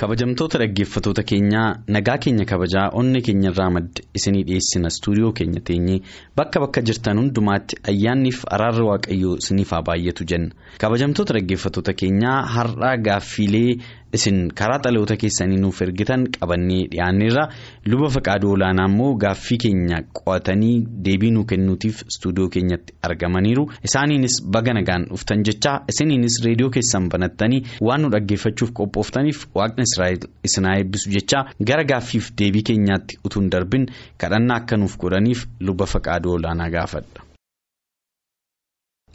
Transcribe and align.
Kabajamtoota 0.00 0.58
dhaggeeffatoota 0.58 1.22
keenyaa 1.22 1.68
nagaa 1.94 2.18
keenya 2.24 2.44
kabajaa 2.44 2.88
onni 3.00 3.20
keenya 3.28 3.50
irraa 3.50 3.70
madde 3.76 4.02
isinii 4.18 4.42
dhiyeessina 4.48 4.88
istuudiyoo 4.94 5.32
keenya 5.40 5.60
teenyee 5.70 6.00
bakka 6.36 6.60
bakka 6.64 6.80
jirtan 6.90 7.18
hundumaatti 7.20 7.76
ayyaanniif 7.92 8.44
araarri 8.56 8.84
waaqayyoo 8.90 9.34
isiniif 9.42 9.70
haa 9.74 9.82
baay'atu 9.88 10.24
jenna. 10.32 10.54
Kabajamtoota 10.78 11.34
dhaggeeffatoota 11.34 11.92
keenyaa 12.02 12.38
har'aa 12.54 12.96
gaaffiilee 13.08 13.78
isin 14.16 14.38
karaa 14.58 14.78
dhaloota 14.84 15.16
keessanii 15.22 15.58
nuuf 15.62 15.80
ergitan 15.86 16.22
qabannee 16.36 16.80
dhiyaanneerra 16.92 17.44
luba 17.92 18.08
faqaaduu 18.16 18.52
olaanaa 18.56 18.86
immoo 18.90 19.10
gaaffii 19.24 19.58
keenya 19.64 19.98
qo'atanii 20.20 20.74
deebii 21.08 21.30
nuu 21.36 21.44
kennuutiif 21.52 22.02
istuudiyoo 22.12 22.48
keenyatti 22.56 22.94
argamaniiru 23.10 23.64
isaaniinis 23.90 24.36
baga 24.56 24.72
nagaan 24.78 25.04
dhuftan 25.12 25.44
jechaa 25.50 25.76
isiniinis 25.94 26.40
reediyoo 26.46 26.70
keessan 26.78 27.08
banattanii 27.14 27.62
waan 27.90 28.02
nu 28.06 28.12
dhaggeeffachuuf 28.16 28.72
qophooftaniif 28.80 29.44
waaqni 29.60 29.84
israa'el 29.90 30.22
isinaa 30.50 30.74
eebbisu 30.80 31.10
jechaa 31.18 31.44
gara 31.70 31.84
gaaffiif 31.92 32.32
deebii 32.42 32.64
keenyaatti 32.72 33.18
utuun 33.30 33.50
darbin 33.56 33.86
kadhannaa 34.24 34.56
akka 34.62 34.76
nuuf 34.82 34.96
godhaniif 35.04 35.46
luba 35.60 35.86
faqaaduu 35.94 36.32
olaanaa 36.40 36.70
gaafadha. 36.76 37.20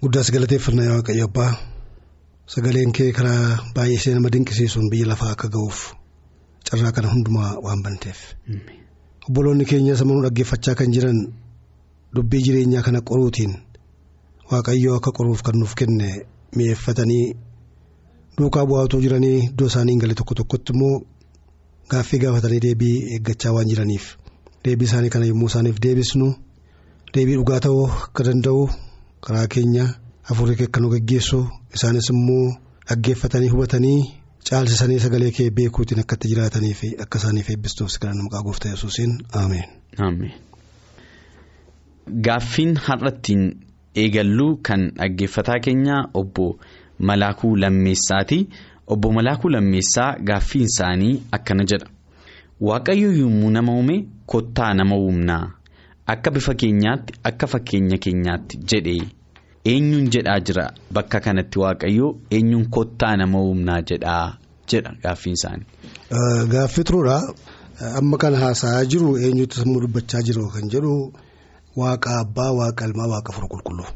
guddaas 0.03 0.29
galateeffannaa 0.35 0.85
yaa 0.87 0.95
waaqayyo 0.99 1.25
abbaa 1.29 1.51
sagaleen 2.53 2.91
kee 2.97 3.11
karaa 3.17 3.57
baay'isee 3.75 4.13
nama 4.15 4.29
dinqisiisuun 4.33 4.89
biyya 4.91 5.07
lafaa 5.11 5.31
akka 5.35 5.47
ga'uuf 5.55 5.79
carraa 6.69 6.91
kana 6.95 7.09
hundumaa 7.13 7.51
waan 7.65 7.81
banteef 7.85 8.19
obboloonni 9.29 9.65
keenya 9.71 9.95
sammuu 10.01 10.21
dhaggeeffachaa 10.25 10.75
kan 10.81 10.91
jiran 10.95 11.19
dubbii 12.15 12.43
jireenyaa 12.47 12.83
kana 12.87 13.01
qoruutiin 13.09 13.53
waaqayyoo 14.51 14.95
akka 14.99 15.11
qoruuf 15.19 15.41
kan 15.47 15.55
nuuf 15.61 15.73
kenne 15.81 16.09
mi'eeffatanii 16.57 17.25
duukaa 18.37 18.65
bu'aatuu 18.69 19.01
jiranii 19.05 19.37
iddoo 19.47 19.67
isaanii 19.71 19.93
hin 19.95 20.01
galle 20.03 20.15
tokko 20.21 20.33
tokkotti 20.41 20.73
immoo 20.75 20.95
gaaffii 21.91 22.19
gaafatanii 22.25 22.61
deebii 22.67 22.95
eeggachaa 23.15 23.53
waan 23.57 23.69
jiraniif 23.73 24.05
deebii 24.65 24.87
isaanii 24.91 25.09
kana 25.15 25.25
yommuu 25.31 25.49
isaaniif 25.53 25.77
deebisnu 25.87 26.29
deebii 27.15 27.35
dhugaa 27.41 27.59
ta'uu 27.65 27.83
akka 28.05 28.23
danda'u 28.29 28.63
karaa 29.25 29.47
keenya. 29.55 29.85
Afurii 30.31 30.55
kee 30.55 30.65
akka 30.69 30.79
nu 30.81 30.89
geggeessu 30.93 31.39
isaanis 31.75 32.09
immoo 32.13 32.45
dhaggeeffatanii 32.89 33.49
hubatanii 33.53 34.01
caalsisanii 34.49 34.99
sagalee 34.99 35.31
kee 35.31 35.49
beekuutiin 35.57 35.99
akka 36.03 36.15
itti 36.15 36.27
jiraatanii 36.33 36.73
fi 36.81 36.87
akka 37.05 37.19
isaaniif 37.21 37.49
eebbistuuf 37.49 37.91
sigaraa 37.91 38.23
maqaa 38.23 38.41
gooftaa 38.47 38.71
yesuusiin 38.71 39.17
ameen. 39.41 40.31
Gaaffiin 42.27 42.75
har'attiin 42.85 43.43
eegalluu 44.03 44.51
kan 44.69 44.81
dhaggeeffataa 44.97 45.59
keenya 45.65 45.97
obbo 46.13 46.59
Malaakuu 46.99 47.55
Lammeessaati. 47.57 48.39
Obbo 48.87 49.11
Malaakuu 49.11 49.49
Lammeessaa 49.51 50.15
gaaffiin 50.27 50.65
isaanii 50.71 51.21
akkana 51.31 51.63
jedha. 51.71 51.87
Waaqayyo 52.61 53.11
yommuu 53.19 53.49
nama 53.51 53.73
uume 53.75 54.05
kottaa 54.25 54.73
nama 54.73 54.95
uumnaa 54.97 55.51
akka 56.05 56.31
bifa 56.31 56.53
keenyaatti 56.53 57.13
akka 57.23 57.47
fakkeenya 57.47 57.97
keenyaatti 57.97 58.57
jedhee. 58.71 59.01
Eenyuun 59.71 60.07
jedhaa 60.13 60.39
jira 60.47 60.65
bakka 60.95 61.19
kanatti 61.25 61.59
waaqayyoo 61.63 62.11
eenyuun 62.37 62.65
kottaa 62.77 63.15
nama 63.21 63.41
uumnaa 63.47 63.81
jedhaa 63.91 64.37
jedha 64.71 64.91
gaaffiin 65.03 65.35
isaanii. 65.39 65.65
Gaaffii 66.53 66.83
turuudha 66.89 67.17
amma 67.99 68.17
kan 68.23 68.35
haasa'aa 68.43 68.85
jiru 68.93 69.17
eenyutu 69.27 69.55
sammuu 69.61 69.81
dubbachaa 69.85 70.21
jiru 70.29 70.47
kan 70.55 70.69
jedhu 70.73 70.93
waaqa 71.81 72.19
abbaa 72.23 72.51
waaqa 72.59 72.85
ilmaa 72.89 73.07
waaqa 73.13 73.31
fura 73.35 73.47
qulqulluu. 73.53 73.89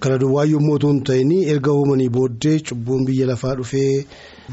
Kana 0.00 0.18
duwwaa 0.22 0.44
yommuu 0.52 0.74
otoo 0.78 0.90
hin 0.92 1.00
ta'in 1.10 1.30
erga 1.52 1.72
uumanii 1.78 2.08
booddee 2.16 2.58
cubbuun 2.68 3.04
biyya 3.06 3.26
lafaa 3.30 3.54
dhufee 3.60 4.04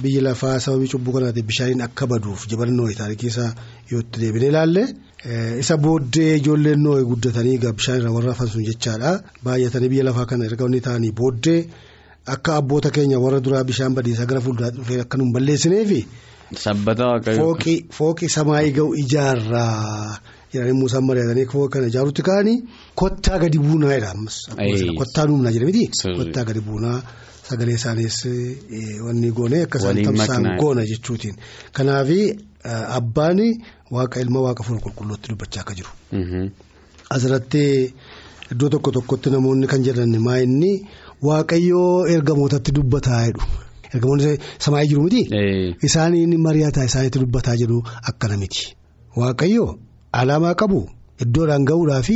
biyya 0.02 0.22
lafaa 0.28 0.60
sababii 0.60 0.88
cubbuu 0.94 1.14
kanaatiif 1.18 1.46
bishaaniin 1.52 1.82
akka 1.88 2.08
baduuf 2.14 2.48
jabannoo 2.54 2.88
taarikii 3.02 3.28
isaa 3.34 3.52
yoo 3.92 4.00
itti 4.06 4.20
deebinee 4.24 4.50
ilaalle. 4.54 4.86
Isa 5.24 5.78
booddee 5.78 6.36
ijoolleen 6.38 6.81
noo'ee 6.84 7.03
guddatanii 7.09 7.58
bishaan 7.58 8.00
irra 8.02 8.12
warra 8.12 8.34
hafan 8.34 8.48
sun 8.48 8.64
jechaadha. 8.68 9.22
Baay'atanii 9.44 9.90
biyya 9.90 10.03
lafaa 10.06 10.26
kana 10.26 10.46
erga 10.46 10.66
inni 10.68 10.81
ta'anii 10.81 11.12
booddee 11.12 11.66
akka 12.28 12.56
abboota 12.59 12.92
keenya 12.92 13.20
warra 13.20 13.40
duraa 13.42 13.64
bishaan 13.64 13.96
badiisaa 13.96 14.25
gara 14.30 14.42
fuulduraatti 14.42 14.78
dhufee 14.81 15.02
akka 15.02 15.18
nu 15.18 15.31
balleessineefi. 15.34 16.06
Waaqayyoo. 16.54 17.56
Fooqi 17.98 18.30
samaayii 18.30 18.72
ga'u 18.78 18.94
ijaarraa 19.04 20.20
jedhanii 20.54 20.78
muusaan 20.80 21.04
mari'atanii 21.09 21.46
fooqi 21.54 21.72
kana 21.74 21.88
ijaaruutti 21.92 22.22
ka'anii 22.30 22.58
kottaa 22.96 23.40
gadi 23.40 23.58
buunaa 23.59 23.94
jedha. 23.96 24.14
Kottaa 25.00 25.25
nuumnaa 25.25 25.52
jedhamiti. 25.56 25.90
Kottaa 26.20 26.44
gadi 26.50 26.62
buunaa 26.68 27.00
sagalee 27.50 27.75
isaaniis 27.80 28.20
wanni 29.06 29.31
goone 29.31 29.64
akka 29.64 29.78
isaan 29.80 30.04
tamsaan 30.06 30.46
goona 30.62 30.86
jechuutiin. 30.92 31.36
Kanaafi 31.74 32.20
abbaan 33.00 33.40
waaqa 33.95 34.17
ilma 34.23 34.39
waaqa 34.45 34.61
fuula 34.67 34.81
qulqulluutti 34.85 35.28
dubbachaa 35.31 35.61
akka 35.63 35.73
jiru. 35.78 35.91
Asirratti 37.16 37.63
iddoo 38.51 38.69
tokko 38.73 38.89
tokkotti 38.97 39.29
namoonni 39.33 39.67
kan 39.72 39.81
jedhan 39.88 40.13
maa 40.28 40.39
inni 40.45 40.72
waaqayyoo 41.28 42.07
ergamootatti 42.16 42.72
dubbataa 42.78 43.22
jedhu. 43.28 43.44
Ergamoonni 43.94 44.31
samaayii 44.66 44.89
jiru 44.91 45.01
miti. 45.07 45.22
Isaaniin 45.88 46.33
mari'ataa 46.47 46.85
isaaniitti 46.89 47.19
dubbataa 47.23 47.56
jedhu 47.61 47.78
akkana 48.11 48.38
miti. 48.44 48.63
Waaqayyoo 49.22 49.69
alaamaa 50.22 50.56
qabu 50.62 50.79
iddoodhaan 51.25 51.63
ga'uudhaaf 51.69 52.09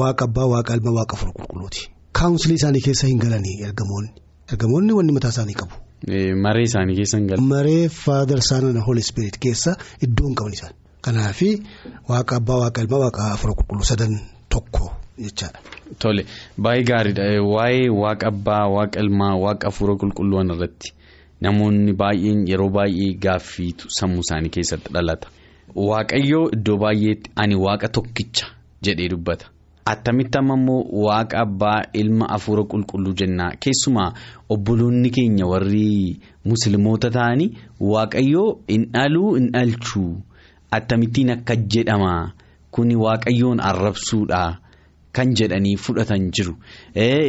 waaqa 0.00 0.24
abbaa 0.28 0.46
waaqa 0.54 0.72
ilma 0.80 0.90
waaqa 0.98 1.14
fuula 1.20 1.32
qulqulluuti. 1.38 1.80
Kaawunsilii 2.18 2.58
isaanii 2.60 2.82
keessa 2.86 3.06
hin 3.10 3.18
galanii 3.24 3.56
ergamoonni. 3.68 4.10
Ergamoonni 4.52 4.92
wanni 4.98 5.12
mataa 5.16 5.32
isaanii 5.34 5.56
qabu. 5.62 5.74
Maree 6.44 6.64
isaanii 6.68 6.96
keessa 7.00 7.16
hin 7.18 7.26
galan. 7.30 7.44
Maree 7.54 7.88
faadar 7.88 8.40
saanana 8.48 8.80
hooli 8.86 9.02
spirit 9.10 9.36
keessa 9.44 9.70
iddoo 10.06 10.26
hin 10.28 10.34
qaban 10.40 10.54
isaan. 10.58 10.74
Kanaafi 11.04 11.50
waaqa 12.08 12.34
abbaa 12.40 12.58
waaqa 12.62 12.80
ilmaa 12.82 12.98
waaqa 13.04 13.36
fuula 13.40 13.54
qulqulluu 13.58 13.84
sadan 13.90 14.12
tokko 14.52 14.84
jechaadha. 15.24 15.58
Tole 15.98 16.22
baay'ee 16.62 16.84
gaariidha 16.90 17.24
waa'ee 17.54 17.88
waaqa 18.02 18.26
abbaa 18.32 18.66
waaqa 18.76 18.98
ilmaa 19.04 19.34
waaqa 19.44 19.68
fuula 19.76 19.94
qulqulluu 20.00 20.40
irratti 20.54 20.88
namoonni 21.44 21.92
baay'een 22.02 22.40
yeroo 22.50 22.70
baay'ee 22.76 23.10
gaaffiitu 23.24 23.84
sammuu 23.98 24.22
isaanii 24.26 24.52
keessatti 24.56 24.88
dhalata. 24.94 25.26
Waaqayyoo 25.88 26.46
iddoo 26.56 26.76
baay'eetti 26.84 27.30
ani 27.42 27.56
waaqa 27.66 27.88
tokkicha 27.96 28.46
jedhee 28.84 29.08
dubbata. 29.12 29.46
Attamitti 29.92 30.38
amma 30.38 30.54
immoo 30.58 30.82
waaqa 31.06 31.36
abbaa 31.44 31.80
ilma 32.00 32.24
afuura 32.36 32.62
qulqulluu 32.70 33.14
jennaa 33.20 33.52
keessumaa 33.62 34.10
obboloonni 34.54 35.10
keenya 35.16 35.46
warri 35.52 36.20
musliimoota 36.48 37.08
ta'anii 37.16 37.48
waaqayyoo 37.92 38.50
hin 38.68 38.84
dhaluu 38.94 39.30
hin 39.34 39.48
dhalchuu 39.54 40.12
attamittiin 40.78 41.30
akka 41.36 41.56
jedhama 41.76 42.12
kuni 42.74 42.96
waaqayyoon 43.04 43.60
arrabsuudha 43.70 44.42
kan 45.18 45.34
jedhanii 45.40 45.76
fudhatan 45.86 46.30
jiru 46.36 46.54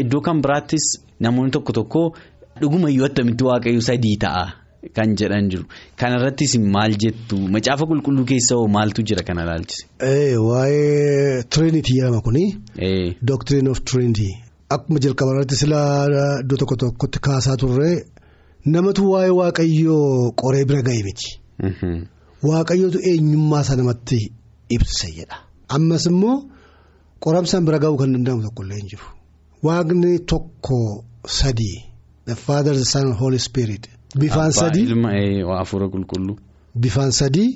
iddoo 0.01 0.21
kan 0.27 0.41
biraattis 0.43 0.85
namoonni 1.19 1.51
tokko 1.55 1.71
tokko 1.79 2.03
dhugumayyuu 2.61 3.05
attamitti 3.09 3.43
waaqayyoo 3.49 3.81
sadii 3.89 4.17
ta'a. 4.25 4.45
Kan 4.95 5.13
jedhan 5.19 5.45
jiru 5.51 5.63
kanarrattis 5.99 6.53
maal 6.75 6.93
jettu 7.03 7.37
macaafa 7.55 7.85
qulqulluu 7.91 8.25
keessa 8.31 8.55
hoo 8.59 8.67
maaltu 8.75 9.01
jira 9.09 9.23
kana 9.27 9.43
ilaalchise. 9.45 9.85
Waa'ee 10.47 11.43
Trinity 11.49 11.93
jedhama 11.99 12.21
kuni. 12.21 12.43
Doctrine 13.31 13.69
of 13.73 13.79
Trinity. 13.91 14.29
Akkuma 14.69 14.99
jalqaba 15.05 15.31
irratti 15.35 15.55
silaa 15.61 16.39
iddoo 16.41 16.57
tokko 16.63 16.75
tokkotti 16.83 17.19
kaasaa 17.27 17.55
turre 17.63 17.91
namatu 18.75 19.09
waa'ee 19.11 19.29
waaqayyoo 19.39 20.31
qoree 20.41 20.65
bira 20.71 20.81
ga'e 20.89 21.03
miti. 21.07 21.29
Waaqayyootu 22.49 22.99
eenyummaa 23.11 23.61
isaa 23.65 23.75
namatti 23.79 24.19
ibsa 24.75 25.07
jedha. 25.17 25.37
Ammas 25.75 26.05
immoo 26.11 26.35
qoramsaan 27.23 27.65
bira 27.67 27.79
ga'uu 27.83 27.97
kan 28.01 28.13
danda'amu 28.15 28.41
tokkollee 28.47 28.77
hin 28.81 28.87
jiru. 28.91 29.07
Waaqni 29.67 30.11
tokko 30.31 30.77
sadii 31.39 31.77
the 32.25 32.35
father 32.35 32.73
the 32.79 32.85
son 32.85 33.11
holy 33.21 33.39
spirit. 33.39 33.83
Bifaan 34.21 34.51
sadii 34.51 34.85
bifaan 36.83 37.11
sadii. 37.11 37.49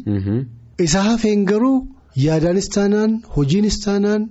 Isa 0.85 1.01
hafeen 1.09 1.45
garuu 1.45 1.87
yaadaanis 2.15 2.69
taanaan 2.75 3.11
hojiinis 3.35 3.77
taanaan 3.85 4.23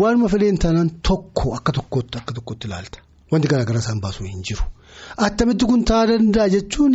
waanuma 0.00 0.28
fedheen 0.32 0.58
taanaan 0.64 0.90
tokko 1.08 1.54
akka 1.58 1.72
tokkotti 1.78 2.18
akka 2.20 2.32
tokkotti 2.38 2.66
ilaalta 2.68 2.98
wanti 3.32 3.48
garaagaraa 3.52 3.82
isaan 3.84 4.00
baasuu 4.04 4.26
hin 4.32 4.42
jiru. 4.48 4.64
Attamitti 5.26 5.64
kun 5.70 5.84
ta'uu 5.90 6.06
danda'a 6.12 6.48
jechuun 6.54 6.94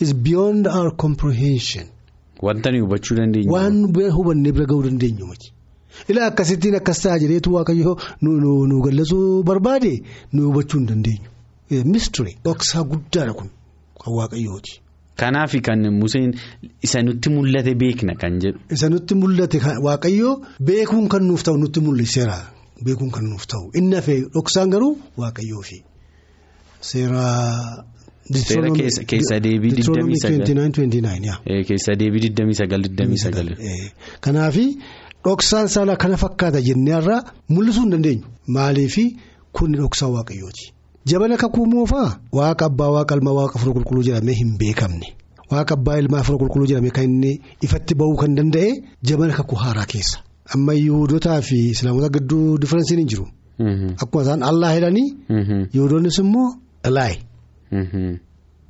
is 0.00 0.10
beyond 0.26 0.66
our 0.66 0.90
comprehension. 1.04 1.86
Wanta 2.42 2.70
nuyi 2.70 2.82
hubachuu 2.82 3.16
dandeenyu. 3.16 3.52
Waan 3.52 3.76
hubannee 4.16 4.52
bira 4.52 4.66
gahuu 4.66 4.82
dandeenyu 4.82 5.26
miti. 5.26 5.52
Ilaa 6.08 6.26
akkasittiin 6.30 6.74
akkas 6.78 7.00
ta'a 7.02 7.18
jedheetu 7.18 7.52
waaqayyoo 7.54 7.96
nu 8.22 8.82
gallasuu 8.82 9.42
barbaade 9.42 9.92
nu 10.32 10.42
hubachuu 10.48 10.78
hin 10.78 10.86
dandeenyu. 10.86 11.28
Mistire 11.92 12.36
dhoksaa 12.44 12.84
guddaadha 12.84 13.32
kun 13.34 13.50
kan 14.04 14.12
waaqayyooti. 14.18 14.80
Kanaaf 15.16 15.52
kan 15.66 15.80
Museen 16.00 16.30
isa 16.82 17.02
nutti 17.02 17.28
mul'ate 17.30 17.74
beekna 17.74 18.14
kan 18.14 18.38
jedhu. 18.40 18.58
Isa 18.70 18.88
nutti 18.88 19.14
mul'ate 19.14 19.58
waaqayyoo 19.86 20.34
beekuun 20.62 21.08
kan 21.08 21.22
nuuf 21.28 21.42
ta'u 21.42 21.56
nutti 21.58 21.80
mul'iseera 21.80 22.38
beekuun 22.84 23.10
kan 23.10 23.24
nuuf 23.24 23.46
ta'u 23.50 23.70
inni 23.74 23.96
hafee 23.96 24.20
dhoksaan 24.34 24.70
garuu 24.70 24.96
waaqayyoofi. 25.16 25.78
Seera. 26.80 27.24
Seera 28.32 28.70
keessa 29.10 29.40
deebii 29.40 29.70
29. 29.72 31.38
Keessa 31.68 31.94
deebii 32.00 32.20
29. 32.20 33.90
Kanaafi 34.20 34.66
dhoksaan 35.24 35.68
saalaa 35.68 35.96
kana 35.96 36.16
fakkaata 36.16 36.60
jennee 36.66 36.96
irraa 36.98 37.22
mul'isuu 37.48 37.82
hin 37.84 37.90
dandeenyu 37.94 38.24
maaliifi 38.56 39.04
kun 39.52 39.72
dhoksaa 39.80 40.08
waaqayyooti. 40.14 40.64
Jabana 41.10 41.36
kakuu 41.36 41.66
moofaa 41.66 42.10
waaqa 42.32 42.64
abbaa 42.70 42.90
waaqa 42.96 43.14
ilmaa 43.18 43.34
waaqa 43.40 43.58
fura 43.58 43.72
qulqulluu 43.76 44.04
jedhamee 44.08 44.34
hin 44.40 44.50
beekamne 44.62 45.08
waaqa 45.52 45.74
abbaa 45.78 45.96
ilmaa 46.02 46.22
fura 46.28 46.38
qulqulluu 46.42 46.68
jedhamee 46.70 46.90
kan 46.98 47.04
inni 47.10 47.32
ifatti 47.68 47.94
ba'uu 48.02 48.16
kan 48.22 48.34
danda'e 48.38 48.70
jabana 49.10 49.34
kakuu 49.38 49.58
haaraa 49.64 49.86
keessa. 49.92 50.18
Amma 50.54 50.72
yihudotaa 50.74 51.40
fi 51.48 51.56
islaamota 51.74 52.08
gidduu 52.18 52.58
differensiin 52.60 52.98
hin 53.04 53.08
jiru. 53.14 53.26
Akkuma 54.02 54.22
isaan 54.22 54.42
allaa 54.50 54.74
jedhanii. 54.76 55.08
Yihudoonnis 55.74 56.18
immoo 56.24 56.48
alaayi. 56.90 57.16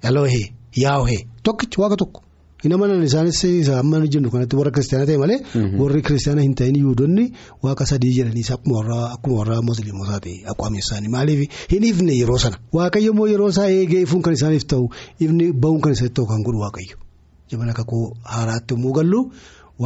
Aloohee 0.08 0.46
yaa'oohee 0.84 1.20
tokkichi 1.42 1.80
waaqa 1.82 1.96
tokko 2.02 2.20
hin 2.64 2.72
amanan 2.74 3.02
isaanis 3.06 3.68
amma 3.80 3.98
jennu 4.14 4.30
kanatti 4.34 4.56
warra 4.58 4.70
kiristaanaa 4.76 5.06
ta'e 5.10 5.18
malee 5.22 5.38
warri 5.80 6.00
kiristaanaa 6.08 6.44
hin 6.46 6.54
ta'in 6.60 6.76
yihudoonni 6.80 7.24
waaqa 7.66 7.84
sadii 7.90 8.12
jedhaniis 8.18 8.50
akkuma 8.56 9.36
warra 9.38 9.58
musliimotaa 9.68 10.20
ta'e 10.24 10.36
aqwaamni 10.52 10.78
isaanii 10.84 11.12
maaliif 11.16 11.40
hin 11.74 11.84
ifne 11.90 12.12
yeroo 12.20 12.38
sana 12.44 12.56
waaqayyo 12.78 13.10
immoo 13.14 13.28
yeroo 13.32 13.48
isaa 13.54 13.68
eegee 13.76 14.02
ifuun 14.06 14.22
kan 14.28 14.34
isaaniif 14.38 14.64
ta'u 14.74 14.84
ifni 15.26 15.52
ba'uun 15.66 15.80
kan 15.86 15.92
isaaniif 15.98 16.14
ta'u 16.20 16.26
kan 16.32 16.42
godhu 16.48 16.60
waaqayyo 16.64 16.96
jabana 17.52 17.72
kakuu 17.80 18.04
haaraatti 18.34 18.74
immoo 18.80 18.92
gallu 18.98 19.20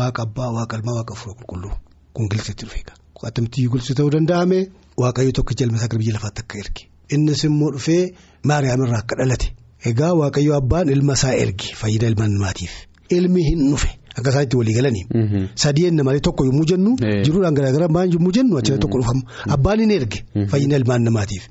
waaqa 0.00 0.20
abbaa 0.28 0.50
waaqa 0.58 0.74
ilmaa 0.80 0.96
waaqa 1.00 1.14
fura 1.24 1.34
qulqulluu 1.40 1.74
kun 2.14 2.28
gilisitti 2.32 2.64
dhufe 2.66 2.80
attamitti 3.28 3.68
gilisi 3.74 3.94
ta'uu 4.00 4.10
danda'ame 4.16 4.58
waaqayyo 5.04 5.30
isaa 5.30 5.88
gara 5.88 5.98
biyya 6.00 6.14
lafaatti 6.16 6.40
akka 6.44 6.56
erge 6.64 6.82
innis 7.16 7.44
immoo 7.48 7.70
dhufee 7.74 8.12
maariyaamirraa 8.50 8.98
akka 9.04 9.16
dhalate. 9.20 9.48
Egaa 9.90 10.12
waaqayyo 10.20 10.54
abbaan 10.60 10.88
ilma 10.94 11.12
isaa 11.18 11.34
erge 11.44 11.74
fayyida 11.80 12.06
ilma 12.12 12.28
namaatiif 12.28 12.72
ilmi 13.16 13.42
hin 13.48 13.62
dhufe 13.70 13.88
akka 14.18 14.30
isaan 14.30 14.44
itti 14.46 14.56
walii 14.60 14.74
galanii. 14.78 15.04
Sadii 15.62 15.86
enne 15.88 16.02
malee 16.06 16.20
tokko 16.26 16.44
yommuu 16.48 16.64
jennu. 16.70 16.92
Jiruudhaan 17.24 17.54
garaagaraa 17.58 17.88
maan 17.96 18.12
yommuu 18.14 18.32
jennu 18.36 18.58
achirra 18.60 18.78
tokko 18.84 18.98
dhufamu 19.02 19.22
abbaan 19.56 19.80
hin 19.84 19.90
erge 19.98 20.18
fayyina 20.54 20.76
ilmaan 20.80 21.02
namaatiif. 21.08 21.48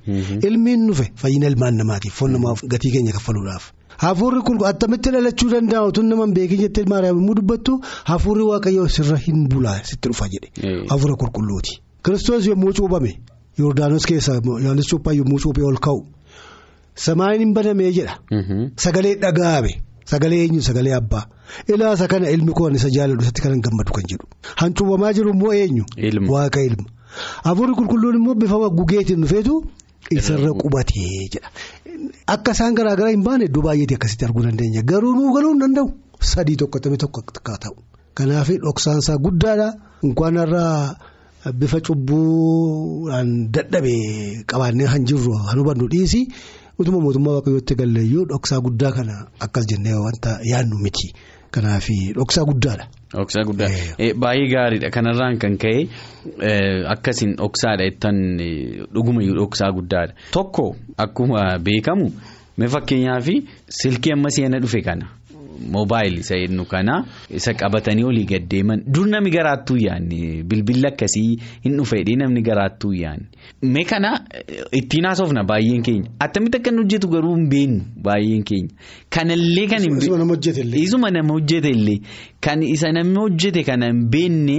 Ilmi 0.50 0.72
hin 0.76 0.88
dhufe 0.90 1.06
fayyina 1.24 1.48
ilmaan 1.54 1.76
namaatiif 1.84 2.14
foon 2.22 2.32
namaaf 2.38 2.64
gatii 2.74 2.92
keenya 2.96 3.14
kaffaluudhaaf. 3.18 3.72
Hafuurri 4.02 4.42
kun 4.48 4.58
attamitti 4.66 5.10
dhalachuu 5.14 5.50
danda'a 5.52 5.82
otoo 5.90 6.04
nama 6.04 6.26
hin 6.26 6.34
beekin 6.38 6.60
jettee 6.64 6.86
maariyaam 6.94 7.18
yommuu 7.20 7.36
dubbattu 7.40 7.74
hafuurri 8.12 8.44
waaqayyoo 8.52 8.88
sirra 8.96 9.18
hin 9.26 9.44
bulaa 9.52 9.76
sitti 9.90 10.08
dhufa 10.10 10.28
jedhe 10.36 10.50
hafuura 10.94 11.16
qulqulluuti. 11.24 11.74
Kiristoos 12.06 12.48
yommuu 12.48 12.74
cuuphame 12.80 13.12
Yordaanos 13.60 14.06
keessa 14.06 14.34
Yohaannis 14.46 14.88
Cuuphaa 14.90 15.14
yommuu 15.14 15.40
cuuphee 15.44 15.64
ol 15.68 15.78
ka'u. 15.88 16.06
Samaayin 16.96 17.42
hin 17.46 17.54
banamee 17.54 17.92
jedha. 17.98 18.16
Sagalee 18.86 19.16
dhaga'ame 19.22 19.72
sagalee 20.12 20.40
eenyu 20.46 20.62
sagalee 20.62 20.94
abbaa 20.96 21.26
ilaasa 21.68 22.08
kana 22.08 22.30
ilmi 22.36 22.54
koon 22.54 22.76
isa 22.76 22.90
jaalladhu 22.96 23.24
isatti 23.24 23.42
kan 23.42 23.62
gammadu 23.68 23.92
kan 23.98 24.04
jedhu 24.12 24.26
hancuubamaa 24.62 25.14
jiru 25.14 25.30
immoo 25.36 25.54
eenyu. 25.54 25.86
Waaqa 26.34 26.62
ilma 26.70 26.88
hafuurri 27.46 27.74
qulqulluun 27.80 28.16
immoo 28.20 28.36
bifa 28.36 28.58
gugeetiin 28.80 29.22
dhufeetu 29.24 29.56
isarra 30.18 30.52
qubatee 30.64 31.30
jedha. 31.34 31.50
Akka 32.28 32.52
isaan 32.58 32.76
garaagaraa 32.76 33.14
hin 33.16 33.24
baane 33.28 33.46
iddoo 33.50 33.64
baay'eetii 33.68 33.96
akkasitti 34.00 34.26
arguu 34.26 34.44
dandeenya 34.48 34.82
garuu 34.92 35.14
nuu 35.16 35.32
galuu 35.36 35.52
hin 35.54 35.62
danda'u 35.64 35.88
sadii 36.34 36.56
tokko 36.64 36.80
tokko 36.80 37.22
akka 37.38 37.58
ta'u 37.68 37.76
kanaaf 38.20 38.50
dhoksaansaa 38.66 39.18
guddaadha 39.26 39.70
inkwaan 40.04 40.36
irraa. 40.44 40.96
Bifa 41.50 41.80
cubbuudhaan 41.82 43.50
dadhabee 43.54 44.44
qabaannee 44.46 44.86
kan 44.88 45.06
jirru 45.06 45.34
kan 45.48 45.58
hubannu 45.60 45.88
dhiisi. 45.90 46.28
Utuma 46.80 47.00
mootummaa 47.02 47.34
waaqayyootti 47.42 47.76
galleeyyuu 47.76 48.26
dhoksaa 48.30 48.60
guddaa 48.62 48.92
kana 48.92 49.16
akkas 49.40 49.66
jennee 49.72 49.94
wanta 50.06 50.38
yaadnu 50.52 50.78
miti. 50.84 51.14
Kanaaf 51.52 51.88
dhoksaa 52.18 52.46
guddaadha. 52.46 52.86
Dhoksaa 53.14 53.44
guddaa. 53.44 53.70
Baay'ee 54.22 54.48
gaariidha 54.54 54.90
kanarraan 54.90 55.38
kan 55.42 55.58
ka'e 55.58 55.90
akkasiin 56.94 57.36
dhoksaadha 57.42 57.84
jettan 57.90 58.18
dhugumayyuu 58.94 59.36
dhoksaa 59.42 59.72
guddaadha 59.74 60.14
tokko 60.32 60.76
akkuma 60.98 61.58
beekamu 61.60 62.12
fakkeenyaaf 62.70 63.28
silkii 63.70 64.14
amma 64.14 64.30
seena 64.30 64.60
dhufe 64.62 64.82
kana. 64.82 65.08
Moobaayilii 65.74 66.20
isa 66.20 66.36
jennu 66.40 66.66
kana 66.66 67.06
isa 67.30 67.54
qabatanii 67.54 68.04
olii 68.04 68.26
gaddeeman 68.26 68.84
dur 68.94 69.08
namni 69.08 69.32
garaattuu 69.32 69.78
yaanne 69.78 70.44
bilbilli 70.44 70.88
akkasii 70.88 71.38
hin 71.64 71.78
dhufeedhee 71.78 72.16
namni 72.16 72.42
garaattuu 72.42 72.94
yaanne. 72.94 73.26
Mee 73.62 73.84
kana 73.84 74.12
ittiin 74.72 75.06
haasofna 75.06 75.44
baay'een 75.44 75.82
keenya 75.84 76.10
attamitti 76.20 76.58
akka 76.58 76.70
inni 76.72 76.82
hojjetu 76.84 77.08
garuu 77.08 77.36
hin 77.36 77.50
beeknu 77.50 77.82
baay'een 78.04 78.44
keenya. 78.44 78.70
Kanallee 79.10 79.68
kan 79.68 79.82
hin 79.82 79.98
isuma 80.84 81.12
nama 81.12 81.34
hojjete 81.34 81.70
illee 81.70 82.00
kan 82.42 82.64
isa 82.64 82.92
namni 82.92 83.20
hojjete 83.20 83.64
kana 83.64 83.86
hin 83.92 84.00
beekne 84.14 84.56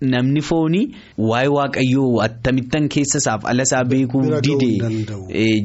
namni 0.00 0.40
foonii 0.42 0.86
waa'ee 1.30 1.50
waaqayyoo 1.56 2.20
attamittan 2.26 2.88
keessa 2.94 3.18
isaaf 3.22 3.44
ala 3.52 3.62
isaa 3.68 3.84
beekuu 3.84 4.22
dide 4.46 4.70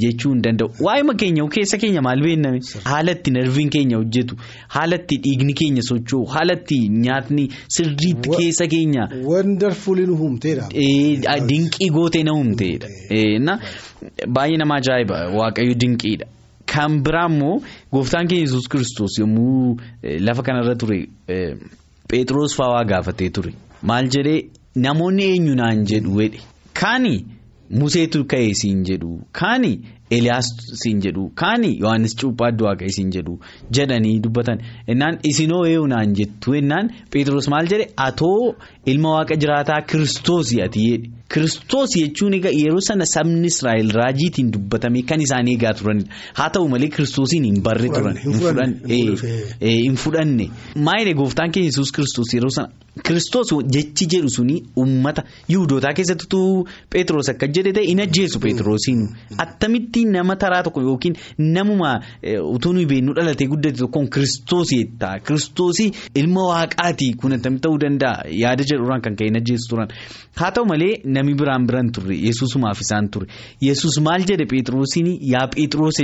jechuu 0.04 0.34
hin 0.34 0.42
danda'u. 0.42 0.70
Waa'ee 0.88 1.16
keenya 1.24 1.48
keessa 1.58 1.78
keenya 1.78 2.02
maal 2.02 2.22
beekname 2.28 2.60
haalatti 2.84 3.32
narviin 3.32 3.70
keenya 3.70 3.98
hojjetu. 3.98 4.36
Haalatti 4.68 5.18
dhiigni 5.18 5.54
keenya 5.54 5.82
socho'u 5.82 6.26
haalatti 6.36 6.80
nyaatni 6.90 7.48
sirriitti 7.78 8.30
keessa 8.38 8.68
keenya. 8.68 9.08
Wandarfuuli 9.24 10.06
nu 10.06 10.16
humteedha. 10.16 10.70
Dinqii 11.48 11.90
gootee 11.90 12.24
na 12.24 12.32
humteedha. 12.32 12.88
Baay'ee 14.28 14.58
nama 14.58 14.76
ajaa'iba 14.76 15.28
waaqayyo 15.40 15.74
dinqiidha. 15.74 16.26
Kan 16.66 17.02
biraa 17.04 17.28
immoo 17.30 17.62
gooftaan 17.92 18.28
keenya 18.28 18.46
yesus 18.48 18.68
kiristoos 18.70 19.20
yommuu 19.20 19.78
lafa 20.20 20.44
kanarra 20.44 20.76
ture 20.76 21.00
Pheexroos 22.10 22.56
fa'aa 22.58 22.84
gaafatee 22.86 23.30
ture. 23.30 23.54
Maal 23.82 24.10
jedhee 24.16 24.50
namoonni 24.76 25.24
eenyu 25.34 25.56
naan 25.56 25.86
jedhu 25.92 26.16
wedhe. 26.20 26.40
Kaani 26.74 27.26
Museetu 27.70 28.26
ka'ee 28.26 28.54
siin 28.54 28.84
jedhu 28.86 29.22
kaani. 29.32 29.72
Eliyaas 30.12 30.46
siin 30.84 31.00
jedhu. 31.02 31.32
Kaani 31.36 31.80
Yohaannis 31.80 32.16
Cuuphaa 32.16 32.48
Addu'aa 32.52 32.90
siin 32.98 33.10
jedhu. 33.12 33.40
Jedhanii 33.72 34.20
dubbatan. 34.24 34.60
Innaan 34.88 35.18
isinoo 35.24 35.66
eewu 35.66 35.88
naan 35.88 36.14
jettu? 36.16 36.54
Innaan 36.54 36.92
Pheexroos 37.12 37.48
maal 37.50 37.68
jedhe? 37.68 37.88
Atoo 37.98 38.56
ilma 38.86 39.16
waaqa 39.18 39.36
jiraataa 39.44 39.82
kiristoosii 39.82 40.62
ati 40.62 40.86
jedhe. 40.90 41.10
Kiristoos 41.34 41.90
jechuun 41.98 42.34
yeroo 42.38 42.82
sana 42.88 43.06
sabni 43.06 43.48
Israa'el 43.48 43.90
raajiitiin 43.98 44.52
dubbatame 44.54 45.02
kan 45.02 45.22
isaan 45.22 45.48
eegaa 45.48 45.74
turanidha. 45.74 46.14
Haa 46.38 46.50
ta'u 46.50 46.68
malee 46.70 46.90
kiristoosiin 46.90 47.44
hin 47.50 47.62
barre 47.64 47.90
turan 47.90 48.18
hin 49.62 49.96
fudhanne 50.04 50.50
maayile 50.76 51.14
gooftaan 51.18 51.52
keenya 51.52 51.72
yesus 51.72 51.92
kiristoos 51.92 52.34
yeroo 52.34 52.50
sana. 52.58 52.70
Kiristoos 53.08 53.50
jechi 53.76 54.06
jedhu 54.14 54.30
suni 54.30 54.62
uummata 54.78 55.24
yihudotaa 55.50 55.94
keessattuu 55.98 56.68
Pheexroos 56.94 57.30
akka 57.34 57.48
jedhe 57.58 57.74
ta'e 57.80 57.88
hin 57.90 58.02
ajjeesu 58.06 58.40
Pheexroosiin 58.46 59.02
attamitti. 59.38 59.95
Nama 60.06 60.36
taraa 60.36 60.64
tokko 60.64 60.82
yookiin 60.82 61.16
namuma 61.40 61.92
utuu 62.56 62.74
nuyi 62.74 62.86
beeknu 62.92 63.14
dhalatee 63.16 63.48
guddate 63.48 63.78
tokkoon 63.78 64.10
kiristoosii 64.10 64.80
jettaa. 64.84 65.20
Kiristoosii 65.20 65.92
ilma 66.22 66.44
waaqaati 66.52 67.14
kun 67.22 67.34
attamitti 67.38 67.64
ta'uu 67.68 67.80
danda'a? 67.86 68.26
Yaada 68.42 68.64
jedhuudhaan 68.72 69.02
kan 69.02 69.16
ka'e 69.16 69.28
hin 69.30 69.40
ajjeesu 69.42 69.70
turan. 69.70 69.88
Haa 70.36 70.52
ta'u 70.52 70.66
malee 70.66 71.00
namni 71.06 71.34
biraan 71.40 71.68
biran 71.68 71.92
turre 71.96 72.16
yesuusumaaf 72.28 72.82
isaan 72.82 73.10
ture 73.10 73.28
yesus 73.62 74.00
maal 74.02 74.26
jedhe 74.32 74.46
Pheexroosiin 74.52 75.08
yaa 75.34 75.48
Pheexroos 75.56 76.02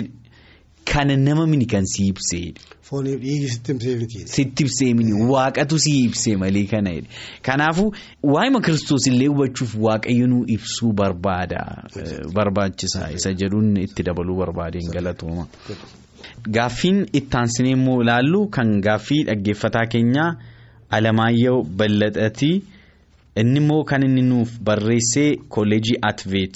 kana 0.86 1.16
nama 1.18 1.48
mini 1.48 1.66
kan 1.66 1.86
si 1.86 2.08
ibsee. 2.12 2.54
Fooniif 2.82 3.20
dhiigi 3.22 3.50
sitti 3.50 3.72
ibsee 3.72 3.96
miti. 3.96 4.20
Sitti 4.28 4.64
ibsee 4.64 4.94
mini 4.94 5.14
waaqatu 5.14 5.80
si 5.80 5.92
ibsee 6.06 6.36
malee 6.38 6.66
kana 6.68 6.92
kanaafuu 7.42 7.94
waa'ima 8.24 8.62
kiristoos 8.62 9.08
illee 9.08 9.28
hubachuuf 9.28 9.76
waaqayyo 9.80 10.28
nu 10.28 10.44
ibsuu 10.48 10.92
barbaada. 10.94 11.84
Barbaachisa 12.34 13.12
isa 13.12 13.34
jedhuun 13.34 13.78
itti 13.78 14.04
dabaluu 14.04 14.38
barbaadeen 14.38 14.92
galatooma. 14.92 15.48
Gaaffiin 16.50 17.06
ittaansinee 17.14 17.72
immoo 17.72 18.02
ilaallu 18.04 18.48
kan 18.48 18.82
gaaffii 18.82 19.24
dhaggeeffataa 19.24 19.86
keenyaa 19.86 20.36
Alamaayyoo 20.90 21.64
Ballaxatii 21.64 22.62
inni 23.36 23.60
immoo 23.60 23.84
kan 23.84 24.04
inni 24.04 24.22
nuuf 24.22 24.60
barreessee 24.60 25.36
kolleejii 25.50 25.98
Atveet 26.02 26.56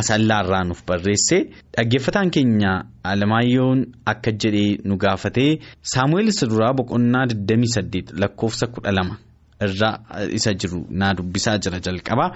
Asallaarraa 0.00 0.64
nuuf 0.68 0.80
barreessee 0.86 1.40
dhaggeeffataan 1.76 2.30
keenya 2.36 2.72
Alamaayyoon 3.10 3.84
akka 4.12 4.32
jedhee 4.44 4.78
nu 4.84 4.96
gaafatee 5.04 5.60
Saamu'eel 5.92 6.30
duraa 6.52 6.72
boqonnaa 6.80 7.26
28 7.26 8.18
lakkoofsa 8.22 8.66
12 8.66 9.14
irraa 9.66 10.26
isa 10.38 10.52
jiru 10.54 10.80
naa 10.90 11.12
dubbisaa 11.14 11.58
jira 11.58 11.80
jalqaba. 11.86 12.26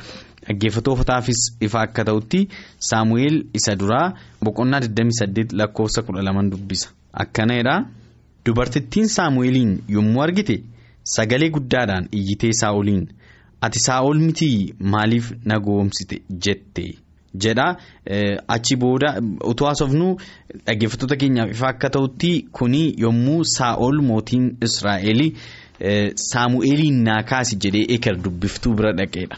Dhaggeeffatootaafis 0.46 1.40
ifa 1.66 1.80
akka 1.86 2.04
ta'utti 2.04 2.40
Saamu'eel 2.90 3.36
isa 3.60 3.74
duraa 3.80 4.06
boqonnaa 4.44 4.80
28 4.86 5.56
lakkoofsa 5.62 6.02
12 6.02 6.50
dubbisa. 6.50 6.88
Akkanadha. 7.12 7.76
Dubartittiin 8.46 9.08
Saamu'eeliin 9.16 9.72
yommuu 9.88 10.22
argite 10.22 10.56
sagalee 11.14 11.50
guddaadhaan 11.56 12.08
iyyitee 12.18 12.52
Saa'oliin 12.60 13.04
ati 13.60 13.78
Saa'ol 13.88 14.18
mitii 14.26 14.74
maaliif 14.94 15.32
na 15.44 15.58
goomsite 15.66 16.22
jette 16.46 16.84
jedha. 17.35 17.76
Achi 18.49 18.76
booda 18.76 19.14
utuu 19.44 19.66
haasofnu 19.66 20.16
dhaggeeffattoota 20.66 21.16
keenyaaf 21.16 21.50
ifa 21.50 21.68
akka 21.68 21.90
ta'utti 21.90 22.32
kuni 22.52 22.82
yommuu 23.00 23.44
Saa'ol 23.56 24.00
mootiin 24.02 24.56
Israa'el 24.62 25.23
Saamu'eeliin 26.28 27.02
naa 27.04 27.23
kaasi 27.23 27.56
jedhee 27.64 27.85
eker 27.99 28.16
dubbiftuu 28.25 28.75
bira 28.75 28.92
dhaqeedha. 28.92 29.37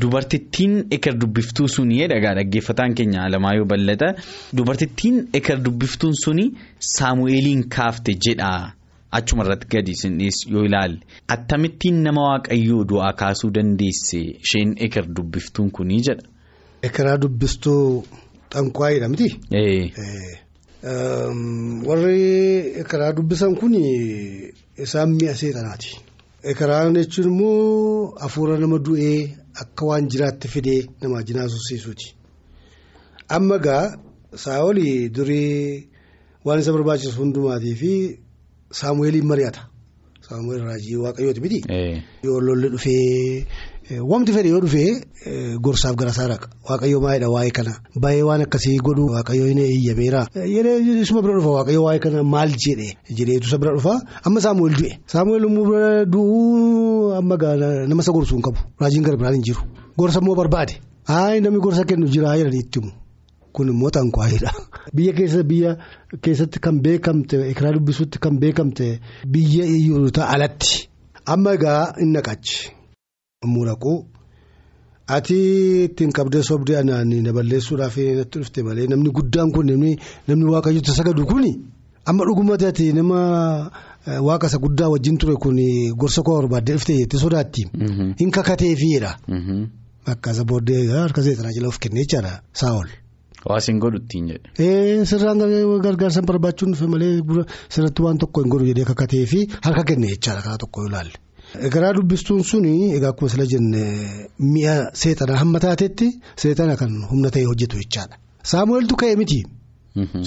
Dubartittiin 0.00 0.72
eker 0.90 1.14
dubbiftuu 1.20 1.68
suni 1.68 2.00
dhagaa 2.10 2.34
dhaggeeffataan 2.34 2.94
keenya 2.98 3.22
Alamaayyoo 3.28 3.66
Ballataa 3.70 4.14
dubartittiin 4.56 5.28
eker 5.32 5.60
dubbiftuun 5.64 6.14
suni 6.24 6.46
Saamu'eeliin 6.80 7.62
kaafte 7.76 8.16
jedha 8.26 8.72
achuma 9.18 9.44
irratti 9.44 9.66
gadi 9.72 9.92
yoo 10.52 10.64
ilaalle 10.68 11.00
attamittiin 11.34 11.98
nama 12.06 12.22
waaqayyoo 12.30 12.84
du'aa 12.90 13.12
kaasuu 13.20 13.50
dandeesse 13.58 14.20
isheen 14.44 14.74
eker 14.86 15.04
dubbiftuun 15.16 15.70
kunii 15.70 16.00
jedha. 16.08 16.24
Ekeraa 16.82 17.16
dubbistuu 17.22 18.04
xanqwaayidha 18.54 19.08
miti. 19.12 19.28
Warri 21.88 22.72
ekeraa 22.82 23.12
dubbisan 23.16 23.54
kun 23.60 23.74
isaan 24.84 25.10
mi'a 25.18 25.34
seexanaati. 25.34 25.90
Ekeraan 26.50 26.94
jechuun 26.94 27.26
immoo 27.30 28.14
hafuura 28.20 28.58
nama 28.58 28.78
du'ee 28.78 29.34
akka 29.62 29.86
waan 29.86 30.08
jiraatti 30.12 30.48
fidee 30.48 30.80
nama 31.02 31.22
jinaasisiisuuti. 31.22 32.06
Amma 33.28 33.58
gaa 33.58 33.96
Saa'ol 34.44 34.78
durii 35.16 35.88
waan 36.44 36.60
isa 36.60 36.72
barbaachisu 36.72 37.16
hundumaatii 37.18 37.74
fi 38.76 38.80
Saamu'eeliin 38.80 39.26
mari'ata. 39.32 39.60
Saamu'eel 40.28 40.62
raajii 40.68 40.96
waaqayyooti 41.04 41.40
miti. 41.40 41.58
Yoo 42.26 42.40
lolli 42.46 42.68
dhufee 42.74 43.46
wamti 44.10 44.32
fedhe 44.34 44.48
yoo 44.50 44.60
dhufee 44.60 45.58
gorsaaf 45.64 45.94
gara 45.96 46.10
isaa 46.10 46.26
dhaqa. 46.32 46.46
Waaqayyoo 46.68 47.00
maalidha 47.04 47.28
waa'ee 47.34 47.50
kana 47.58 47.72
baay'ee 48.02 48.24
waan 48.28 48.42
akkasii 48.46 48.78
godhu 48.88 49.04
waaqayyoo 49.14 49.46
hin 49.52 49.58
eeyyameera. 49.66 50.26
Yeroo 50.54 50.78
isuma 51.04 51.22
bira 51.22 51.34
dhufa 51.38 51.50
waaqayyoo 51.58 51.84
waa'ee 51.86 52.00
kana 52.06 52.22
maal 52.34 52.50
jedhe 52.66 52.88
jedheetu 53.20 53.46
isa 53.48 53.58
bira 53.62 53.72
dhufa 53.76 53.94
amma 54.26 54.40
Saamu'eel 54.40 54.74
du'e. 54.80 54.92
Saamu'eel 55.14 55.44
immoo 55.50 55.64
bira 55.70 56.04
du'uu 56.04 57.14
amma 57.20 57.36
nama 57.86 58.02
isa 58.02 58.12
gorsuu 58.12 58.36
hin 58.36 58.42
qabu. 58.50 58.58
Raajiin 58.80 59.04
gara 59.06 59.16
biraan 59.16 59.34
hin 59.38 59.44
jiru. 59.50 59.62
Gorsa 59.98 60.20
immoo 60.20 60.34
barbaade. 60.42 60.74
Haa 61.08 61.38
namni 61.40 61.60
gorsa 61.60 61.84
kennu 61.84 62.06
jira 62.10 62.34
jedhanii 62.36 62.64
itti 62.66 62.80
himu. 62.80 62.90
Kun 63.56 63.68
immoo 63.72 63.90
xanqwaayidha. 63.96 64.50
Biyya 64.96 65.12
keessa 65.18 65.42
biyya 65.50 65.70
keessatti 66.22 66.58
kan 66.60 66.76
beekamte 66.84 67.36
ekeraa 67.50 67.72
dubbisuutti 67.76 68.18
kan 68.24 68.34
beekamte 68.42 68.86
biyya 69.32 69.64
iyyootaa 69.76 70.28
alatti. 70.34 70.88
Amma 71.32 71.54
egaa 71.56 71.94
hin 72.00 72.12
naqachi. 72.16 72.58
Muraquu 73.54 73.94
ati 75.16 75.36
ittiin 75.86 76.12
qabdee 76.12 76.42
sobdee 76.42 76.76
anaan 76.80 77.10
na 77.24 77.32
balleessuudhaaf 77.32 77.96
natti 78.18 78.38
dhufte 78.40 78.62
malee 78.66 78.86
namni 78.90 79.10
guddaan 79.18 79.50
kun 79.54 79.66
namni 79.70 80.44
waaqayyoota 80.54 80.92
sagadu 80.98 81.26
kun 81.30 81.44
amma 82.10 82.24
dhugumatti 82.28 82.66
ati 82.66 82.86
nama 82.92 83.18
waaqa 84.28 84.46
isa 84.50 84.58
guddaa 84.64 84.88
wajjin 84.92 85.16
ture 85.18 85.34
kun 85.44 85.56
gorsa 86.00 86.22
koo 86.22 86.36
barbaaddee 86.40 86.74
dhuftee 86.76 86.96
jettee 87.00 87.20
sodaatti. 87.20 87.62
Hin 88.20 88.30
kakateefiidha. 88.30 89.10
Akka 90.06 90.30
isa 90.32 90.44
booddee 90.44 90.82
harka 90.92 91.22
seexanaa 91.22 91.54
jala 91.56 91.68
of 91.68 91.78
kennee 91.78 92.04
jechaadha 92.04 92.40
Saa'ol. 92.52 92.88
Hawaasni 93.46 93.78
godhu 93.84 93.98
ittiin 94.02 94.26
jedhe. 94.32 95.04
Sirraan 95.10 95.38
gargaarsa 95.86 96.22
barbaachuun 96.30 96.72
dhufe 96.74 96.86
malee 96.94 97.12
sirratti 97.74 98.02
waan 98.06 98.18
tokko 98.22 98.42
hin 98.44 98.50
godhu 98.54 98.66
jedhee 98.70 98.84
kakatee 98.90 99.24
fi 99.32 99.40
harka 99.66 99.84
kenne 99.90 100.08
jechaadha 100.14 100.42
karaa 100.46 100.58
tokko 100.64 100.82
yoo 100.82 100.88
ilaalle. 100.90 101.16
Ekeraa 101.68 101.92
dubbistuun 101.96 102.42
suni 102.50 102.72
egaa 102.96 103.10
akkuma 103.14 103.30
sila 103.34 103.44
jenne 103.52 103.82
mi'a 104.54 104.74
seexanaa 105.02 105.36
hamma 105.42 105.60
taatetti 105.64 106.08
seexana 106.44 106.74
kan 106.80 106.90
humna 107.10 107.30
ta'e 107.36 107.44
hojjetu 107.50 107.76
jechaadha. 107.84 108.16
Saamu'eeltu 108.52 108.94
ka'e 109.02 109.14
miti. 109.20 109.40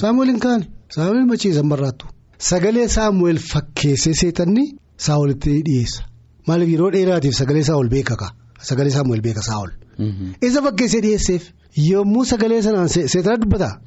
Saamu'eel 0.02 0.32
hin 0.34 0.40
kaane. 0.46 0.66
Saamu'eel 0.96 1.28
machiisa 1.34 1.64
marraattu. 1.74 2.06
Sagalee 2.50 2.88
Saamu'eel 2.96 3.40
fakkeessee 3.52 4.14
seexanni 4.22 4.66
Saa'olitti 5.08 5.52
dhiyeessa. 5.68 6.02
Maaliif 6.48 6.70
yeroo 6.76 6.90
dheeraatiif 6.96 7.36
sagalee 7.42 7.64
Saa'ol 7.68 7.90
beeka 7.96 8.16
ka. 8.24 8.28
Sagalee 8.70 8.92
Saamu'eel 8.96 9.22
beeka 9.28 9.44
Saa'ol. 9.50 9.72
Isa 10.48 10.62
fakkeessee 10.66 11.02
dhiyeesseef 11.06 11.44
yommuu 11.78 12.26
sagalee 12.26 12.62
sanaan 12.62 12.88
seexana 12.90 13.38
dubbataa. 13.38 13.80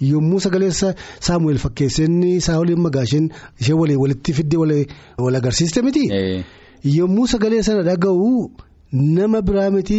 Yommuu 0.00 0.40
sagalee 0.40 0.70
Saamu'eel 1.20 1.58
fakkeessee 1.58 2.06
Saa'oliin 2.40 2.80
magaasheen 2.80 3.30
ishee 3.60 3.74
walii 3.74 3.96
walitti 3.96 4.32
fiddee 4.32 4.86
wal 5.18 5.34
agarsiiste 5.36 5.82
miti. 5.82 6.08
Yommuu 6.84 7.26
sagalee 7.26 7.62
sana 7.62 7.82
dhaga'u 7.82 8.50
nama 8.92 9.42
biraa 9.42 9.70
miti 9.70 9.98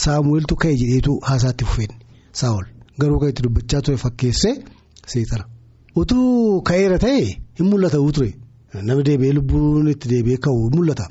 Saamu'eeltu 0.00 0.56
ka'e 0.56 0.74
jedheetu 0.76 1.18
haasaatti 1.22 1.64
fufeen 1.64 1.94
Saa'ol 2.32 2.66
garuu 2.98 3.18
kan 3.20 3.28
itti 3.30 3.42
dubbachaa 3.42 3.80
ture 3.80 3.96
fakkeessee 3.96 4.54
seexana. 5.06 5.44
Utuu 5.96 6.60
ka'eera 6.62 6.98
ta'e 6.98 7.24
hin 7.58 7.66
mul'ata 7.70 7.98
ture 8.18 8.34
nama 8.82 9.02
deebi'ee 9.02 9.32
lubbuun 9.38 9.88
itti 9.94 10.08
deebi'ee 10.12 10.36
ka'u 10.44 10.68
hin 10.68 10.76
mul'ata. 10.78 11.06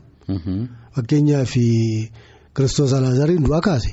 Fakkeenyaaf 0.96 1.54
Kiristoos 2.58 2.94
Alaazariin 2.98 3.44
du'aa 3.48 3.62
kaase. 3.68 3.92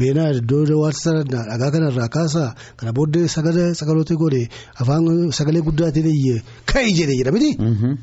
Beenaa 0.00 0.28
iddoo 0.40 0.64
daawwatsa 0.70 1.12
dhagaa 1.32 1.70
kanarraa 1.74 2.08
kaasaa 2.16 2.50
kana 2.80 2.92
booddee 2.98 3.26
sagaloota 3.34 4.14
godhe 4.22 4.42
afaan 4.84 5.06
sagalee 5.38 5.62
guddaatiin 5.68 6.08
iyyee 6.12 6.42
ka'e 6.72 6.90
jedhee 6.98 7.16
jedha 7.20 7.32
miti. 7.36 7.50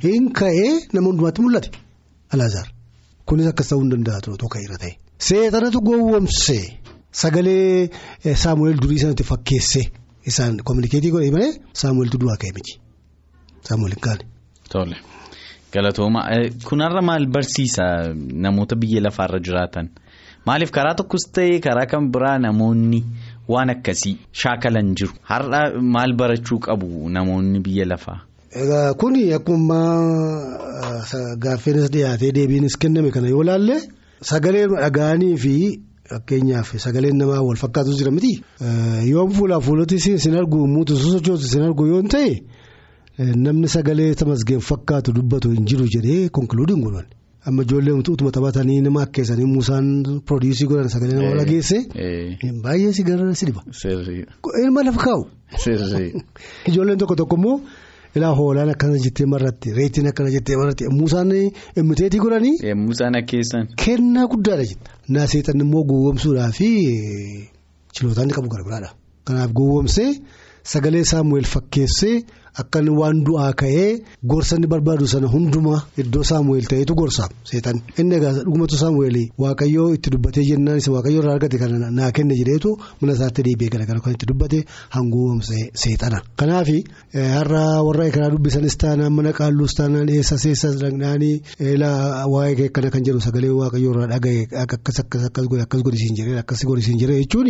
Hin 0.05 0.31
ka'ee 0.39 0.71
nama 0.93 1.07
hundumaatti 1.11 1.41
mul'ate 1.45 1.69
Alaazar. 2.33 2.67
Kunis 3.27 3.47
akkas 3.51 3.67
ta'uu 3.69 3.83
hin 3.83 3.91
danda'a 3.93 4.21
ture 4.25 4.33
otoo 4.39 4.49
ka'eera 4.55 4.77
ta'e. 4.83 4.93
Seexanatu 5.27 5.79
gowwoomse 5.87 6.57
sagalee 7.21 7.89
Saamu'eel 8.43 8.77
durii 8.83 8.99
sanatti 9.05 9.23
fakkeesse 9.31 9.81
isaan 10.33 10.57
kominikeetii 10.71 11.11
godhe 11.15 11.31
malee 11.37 11.51
Saamu'eeltu 11.83 12.17
du'aa 12.25 12.37
ka'e 12.41 12.51
miti. 12.57 12.73
Saamu'eel 13.69 13.93
hin 13.97 14.03
kaane. 14.09 14.23
Galatooma 15.73 16.21
kunarra 16.67 17.01
maal 17.01 17.25
barsiisa 17.27 18.13
namoota 18.45 18.75
biyya 18.75 19.01
lafaarra 19.05 19.39
jiraatan 19.47 19.89
maaliif 20.47 20.71
karaa 20.77 20.95
tokkos 20.99 21.25
ta'ee 21.35 21.59
karaa 21.65 21.85
kan 21.91 22.07
biraa 22.13 22.37
namoonni 22.45 23.01
waan 23.53 23.69
akkasii 23.75 24.15
shaakalan 24.41 24.95
jiru 24.97 25.13
har'a 25.31 25.61
maal 25.95 26.13
barachuu 26.21 26.59
qabu 26.67 27.09
namoonni 27.17 27.59
biyya 27.65 27.85
lafaa. 27.91 28.17
Egaa 28.61 28.93
kuni 29.01 29.23
akkuma 29.37 29.79
gaaffeenis 31.43 31.89
dhiyaatee 31.93 32.31
deebiinis 32.37 32.77
kenname 32.81 33.11
kana 33.11 33.29
yoo 33.29 33.43
laalle 33.49 33.77
sagalee 34.31 34.65
dhaga'anii 34.73 35.35
fi 35.43 35.53
fakkeenyaaf 36.11 36.69
sagaleen 36.85 37.17
namaa 37.21 37.41
wal 37.47 37.59
fakkaatu 37.63 37.93
jira 37.99 38.11
miti 38.11 38.33
yoom 39.11 39.31
fuulaa 39.37 39.59
fuulatti 39.67 39.99
sin 39.99 40.35
argu 40.41 40.65
muutu 40.67 40.97
sosochootu 41.03 41.45
sin 41.51 41.61
argu 41.67 41.85
yoon 41.91 42.07
ta'e. 42.15 42.31
Namni 43.19 43.67
sagalee 43.67 44.13
tamasgeen 44.15 44.61
fakkaatu 44.63 45.11
dubbatu 45.11 45.49
hin 45.51 45.65
jiru 45.67 45.85
jedhee 45.93 46.29
konkuluudiin 46.37 46.83
godhan 46.83 47.07
amma 47.45 47.63
ijoollee 47.65 47.91
utuma 47.99 48.31
taphatanii 48.31 48.77
nama 48.85 49.01
akkeessanii 49.01 49.47
muusaan 49.55 49.89
piroodiisii 50.29 50.67
godhan 50.69 50.89
sagalee 50.93 51.17
nama 51.17 51.41
dhageesse 51.41 51.81
baay'ee 52.63 52.93
si 52.93 53.03
gara 53.03 53.35
si 53.35 53.45
dhiba. 53.49 53.65
Ilma 54.63 54.83
lafa 54.83 55.03
kaa'u. 55.03 55.27
Ijoolleen 56.71 56.97
tokko 56.97 57.15
tokko 57.15 57.35
immoo 57.41 57.59
ilaa 58.15 58.31
hoolaan 58.39 58.69
akkana 58.77 59.03
jettee 59.03 59.27
marratti 59.35 59.75
reettiin 59.81 60.07
akkana 60.07 60.31
jettee 60.37 60.55
marratti 60.63 60.87
muusaan 60.87 61.35
imiteetii 61.75 62.19
godhanii. 62.23 62.73
Muusaan 62.87 63.19
akkeessan. 63.23 63.67
Kennaa 63.85 64.27
guddaadha 64.31 64.63
jetta. 64.63 64.99
Naaseexan 65.09 65.67
immoo 65.67 65.83
gowwoomsuudhaa 65.91 66.51
fi 66.51 66.69
chilootaan 67.93 68.31
qabu 68.31 68.47
gara 68.47 68.63
biraadha. 68.63 68.95
Kanaaf 69.25 69.51
gowwoomsee. 69.51 70.11
Sagalee 70.63 71.03
Saamu'eel 71.03 71.47
fakkeessee 71.47 72.21
akka 72.61 72.79
waan 73.01 73.17
du'aa 73.27 73.51
ka'ee 73.61 73.87
gorsa 74.31 74.55
inni 74.57 74.67
barbaadu 74.73 75.05
sana 75.13 75.27
hundumaa 75.35 75.79
iddoo 76.03 76.23
saamu'eel 76.31 76.67
ta'etu 76.71 76.93
gorsaam 77.01 77.31
seetan 77.51 77.77
inni 78.01 78.15
egaa 78.19 78.33
dhugumatu 78.45 78.75
saamu'eel 78.83 79.17
waaqayyoo 79.43 79.87
itti 79.97 80.09
dubbatee 80.15 80.43
jennaan 80.49 80.77
isa 80.81 80.91
waaqayyoo 80.95 81.21
irraa 81.23 81.35
argate 81.37 81.57
kana 81.63 81.89
naa 81.99 82.11
kenne 82.17 82.33
jedheetu 82.41 82.69
mana 83.01 83.13
isaatti 83.17 83.41
deebi'ee 83.47 83.71
garagaraa 83.75 84.03
kan 84.05 84.13
itti 84.17 84.25
dubbate 84.31 84.59
hanguumse 84.95 85.57
seexana. 85.83 86.19
Kanaaf 86.39 86.69
har'a 87.35 87.63
warra 87.87 88.03
ekeraa 88.09 88.31
dubbisanis 88.35 88.75
taanaan 88.83 89.13
mana 89.17 89.31
qaalluus 89.39 89.73
taanaan 89.79 90.09
eessa 90.15 90.37
seessas 90.45 90.75
dhaqnaanii 90.83 91.35
waa'ee 92.33 92.69
kana 92.75 92.89
kan 92.93 93.03
jedhu 93.07 93.19
sagalee 93.27 93.53
waaqayyoo 93.61 93.93
irraa 93.93 94.09
dhagaye 94.13 94.41
akkas 94.63 94.99
akkas 95.03 95.23
akkas 95.29 95.45
godhe 95.51 95.63
akkas 95.67 95.81
godhisiin 95.87 96.15
jedhee 96.19 96.39
akkas 96.43 96.65
godhisiin 96.71 96.99
jedhee 97.03 97.19
jechuun 97.23 97.49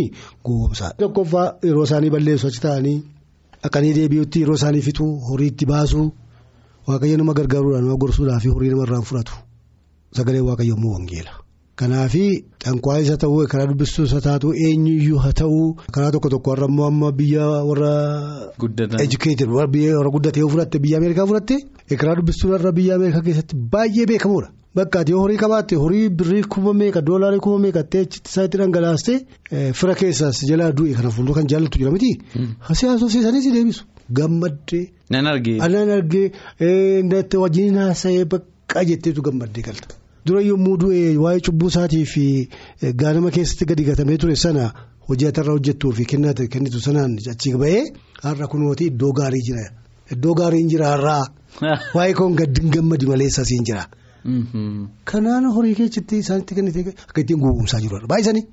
akkanii 3.68 3.94
deebi'utti 3.98 4.42
yeroo 4.42 4.56
isaanii 4.60 4.82
fixuu 4.88 5.12
horii 5.30 5.48
itti 5.54 5.66
baasuu 5.72 6.08
waaqayyo 6.88 7.18
nama 7.18 7.34
gargaaruudhaan 7.40 7.86
nama 7.88 7.98
gorsuudhaa 8.04 8.40
fi 8.44 8.50
horii 8.56 8.70
namarraan 8.74 9.04
fudhatu 9.12 9.34
sagalee 10.18 10.42
waaqayyo 10.50 10.76
immoo 10.78 10.94
wangeela. 10.98 11.32
Kanaafi 11.80 12.24
xanqaa 12.64 12.98
isa 13.04 13.16
ta'uu 13.18 13.44
karaa 13.52 13.68
dubbistuu 13.72 14.06
isa 14.10 14.20
taatu 14.22 14.48
eenyuyyuu 14.68 15.20
haa 15.24 15.32
ta'uu 15.42 15.68
karaa 15.96 16.12
tokko 16.16 16.30
tokko 16.34 16.50
warra 16.52 16.66
ammoo 16.70 16.88
amma 16.92 17.12
biyya 17.20 17.46
warra. 17.70 17.92
Educated 19.06 19.50
warra 19.50 20.10
guddatee 20.16 20.44
fudhatte 20.54 20.80
biyya 20.84 20.98
Ameerikaa 20.98 21.26
fudhatte 21.30 21.56
karaa 22.02 22.16
dubbistuu 22.20 22.52
warra 22.52 22.72
biyya 22.72 22.96
Ameerikaa 22.96 23.22
keessatti 23.28 23.56
baay'ee 23.76 24.06
beekamoodha. 24.12 24.50
Bakka 24.76 25.00
ati 25.00 25.14
horii 25.14 25.38
qabaatte 25.38 25.76
horii 25.76 26.10
birrii 26.10 26.44
kuma 26.44 26.74
meeqa 26.74 27.02
doolaarii 27.02 27.40
kuma 27.42 27.58
meeqa 27.66 27.82
ta'e 27.84 28.04
isaatti 28.06 28.58
dhangalaaste 28.62 29.14
fira 29.80 29.96
keessaas 30.02 30.42
jalaa 30.50 30.72
du'e 30.78 30.94
kana 30.94 31.10
fuuldura 31.16 31.42
kan 31.42 31.48
jaallattu 31.50 31.80
jira 31.82 31.92
miti. 31.92 32.12
Siyaasa 32.80 33.10
seesanis 33.10 33.48
deebisu 33.56 33.84
gammaddee. 34.20 34.92
Nan 35.10 35.26
argee. 35.26 35.58
Nan 35.58 35.90
argee 35.98 37.38
wajjin 37.44 37.82
haasa'ee 37.82 38.26
bakka 38.26 38.86
jetteetu 38.86 39.26
gammaddee 39.26 39.64
galta. 39.70 39.96
Dura 40.26 40.42
yommuu 40.42 40.78
du'e 40.78 41.18
waa'ee 41.18 41.42
cubbuu 41.48 41.70
isaatii 41.74 42.06
fi 42.06 42.26
gaanama 43.02 43.32
keessatti 43.32 43.66
gadi 43.66 43.84
gatamee 43.90 44.18
ture 44.22 44.36
sana 44.36 44.72
hojii 45.10 45.30
atarraa 45.32 45.56
hojjettuu 45.58 45.92
fi 45.98 46.06
kennitu 46.06 46.80
sanaan 46.80 47.18
achi 47.34 47.56
ba'ee 47.64 47.86
har'a 48.22 48.48
kunuuti 48.52 48.92
iddoo 48.92 49.14
gaarii 49.22 49.42
jira. 49.48 49.66
Iddoo 50.14 50.34
gaarii 50.42 50.68
jira 50.70 50.94
har'aa. 50.94 51.26
Waa'ee 51.96 52.14
koon 52.14 52.38
gammadi 52.76 53.10
malee 53.10 53.30
sasiin 53.30 53.66
jira. 53.66 53.88
Kanaan 55.06 55.46
horii 55.56 55.76
keessatti 55.76 56.18
isaanitti 56.24 56.56
kennitee 56.56 56.94
akka 57.08 57.22
ittiin 57.22 57.40
guguumsaa 57.44 57.80
jiru 57.84 58.00
baay'isanii. 58.08 58.46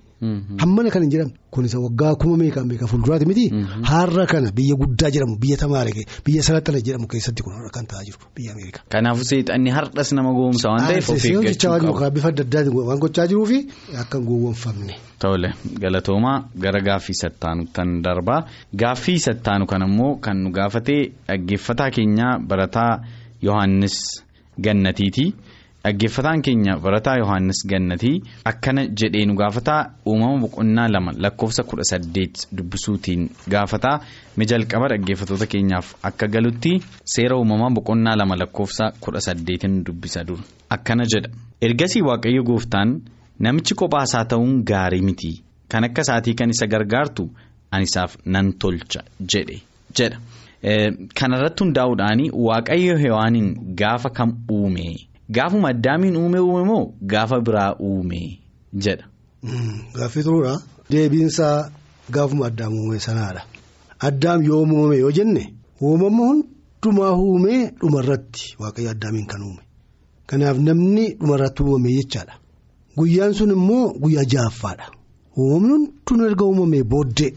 Hammana 0.61 0.91
kan 0.91 1.03
hin 1.05 1.11
jedhamne 1.13 1.35
kunis 1.55 1.75
waggaa 1.77 2.15
kuma 2.21 2.37
meeqaan 2.43 2.69
beekaa 2.71 2.87
fuulduraati 2.89 3.27
miti 3.29 3.43
har'a 3.89 4.25
kana 4.31 4.49
biyya 4.59 4.77
guddaa 4.83 5.11
jedhamu 5.17 5.35
biyya 5.43 5.57
tamaare 5.63 5.93
biyya 6.29 6.43
salaxana 6.47 6.81
jedhamu 6.87 7.07
keessatti 7.15 7.43
kun 7.45 7.69
kan 7.75 7.85
ta'aa 7.91 8.05
jiru 8.07 8.19
biyya 8.37 8.53
Ameerikaa. 8.55 8.85
Kanaafuu 8.95 9.25
seexanni 9.31 9.71
har'as 9.77 10.13
nama 10.17 10.33
gowwomsa 10.39 10.69
waan 10.73 10.87
ta'eef 10.89 11.11
of 11.11 11.25
eeggachuu. 11.25 12.11
Bifa 12.17 12.29
adda 12.33 12.45
addaatiin 12.49 12.75
waan 12.89 12.99
gochaa 13.05 13.27
jiruu 13.33 13.47
fi 13.51 13.59
akka 14.05 14.19
hin 14.19 14.27
gowwomfamne. 14.31 14.95
Tole 15.19 15.51
galatoomaa 15.83 16.37
gara 16.65 16.81
gaaffii 16.89 17.19
sattaanu 17.23 17.67
kan 17.77 17.89
darbaa 18.07 18.41
gaaffii 18.85 19.19
sattaanu 19.27 19.67
kan 19.67 19.83
ammoo 19.89 20.15
kan 20.29 20.37
nu 20.45 20.51
gaafatee 20.61 21.03
dhaggeeffataa 21.29 21.91
keenya 21.99 22.39
barataa 22.49 22.93
Yohaannis 23.43 23.99
Gannatiiti. 24.65 25.27
Dhaggeeffataan 25.87 26.43
keenya 26.43 26.73
barataa 26.83 27.17
Yohaannis 27.19 27.61
Gannatii 27.71 28.23
akkana 28.51 28.83
jedhee 29.01 29.25
nu 29.27 29.35
gaafataa 29.39 29.83
uumama 30.07 30.39
boqonnaa 30.45 30.89
lama 30.89 31.13
lakkoofsa 31.25 31.63
kudha 31.63 31.85
saddeet 31.91 32.49
dubbisuutiin 32.57 33.29
gaafataa 33.55 34.01
mi 34.37 34.47
jalqaba 34.53 34.89
dhaggeeffatoota 34.93 35.47
keenyaaf 35.53 35.93
akka 36.11 36.27
galutti 36.27 36.73
seera 37.15 37.37
uumamaa 37.39 37.71
boqonnaa 37.79 38.17
lama 38.19 38.37
lakkoofsa 38.43 38.91
kudha 39.01 39.21
saddeetiin 39.21 39.85
dubbisa 39.87 40.25
dur. 40.29 40.39
Akkana 40.71 41.05
jedha. 41.15 41.31
Ergasii 41.63 42.03
waaqayyo 42.03 42.43
gooftaan 42.43 43.01
namichi 43.39 43.75
kophaasaa 43.75 44.25
ta'uun 44.25 44.63
gaarii 44.71 45.03
miti. 45.03 45.33
Kan 45.69 45.85
akka 45.85 46.03
isaatii 46.03 46.35
kan 46.35 46.51
isa 46.51 46.67
gargaartu 46.67 47.31
anisaaf 47.71 48.17
nan 48.25 48.53
tolcha 48.59 49.01
jedhe 49.35 49.61
jedha. 49.99 50.19
Kanarratti 51.21 51.65
hundaa'uudhaan 51.65 52.21
waaqayyo 52.47 52.99
hewaaniin 53.05 53.55
gaafa 53.81 54.11
kam 54.11 54.31
uume. 54.51 54.89
Gaafuma 55.31 55.69
addaamiin 55.69 56.17
uume 56.17 56.39
uume 56.39 56.63
moo 56.65 56.93
gaafa 57.11 57.41
biraa 57.41 57.75
uume 57.81 58.39
jedha. 58.75 59.05
Gaaffii 59.97 60.23
turuudha. 60.23 60.55
Deebiinsaa 60.91 61.71
gaafuma 62.11 62.47
addaam 62.47 62.73
uume 62.75 62.99
sanaadha. 63.01 63.43
Addaam 63.99 64.43
yoom 64.45 64.73
uume 64.73 64.97
yoo 64.99 65.11
jenne 65.13 65.55
uumama 65.83 66.27
hundumaa 66.29 67.13
uume 67.13 67.73
dhumarratti 67.81 68.55
waaqayyo 68.61 68.91
addaamiin 68.91 69.27
kan 69.27 69.43
uume. 69.43 69.63
Kanaaf 70.27 70.59
namni 70.59 71.05
dhumarratti 71.21 71.63
uumame 71.63 71.93
jechaadha. 71.99 72.35
Guyyaan 72.97 73.35
sun 73.35 73.51
immoo 73.51 73.93
guyyaa 74.03 74.25
ja'affaadha. 74.33 74.87
Uumamni 75.39 75.89
hunduu 76.11 76.27
erga 76.27 76.45
uumame 76.45 76.83
booddee 76.85 77.33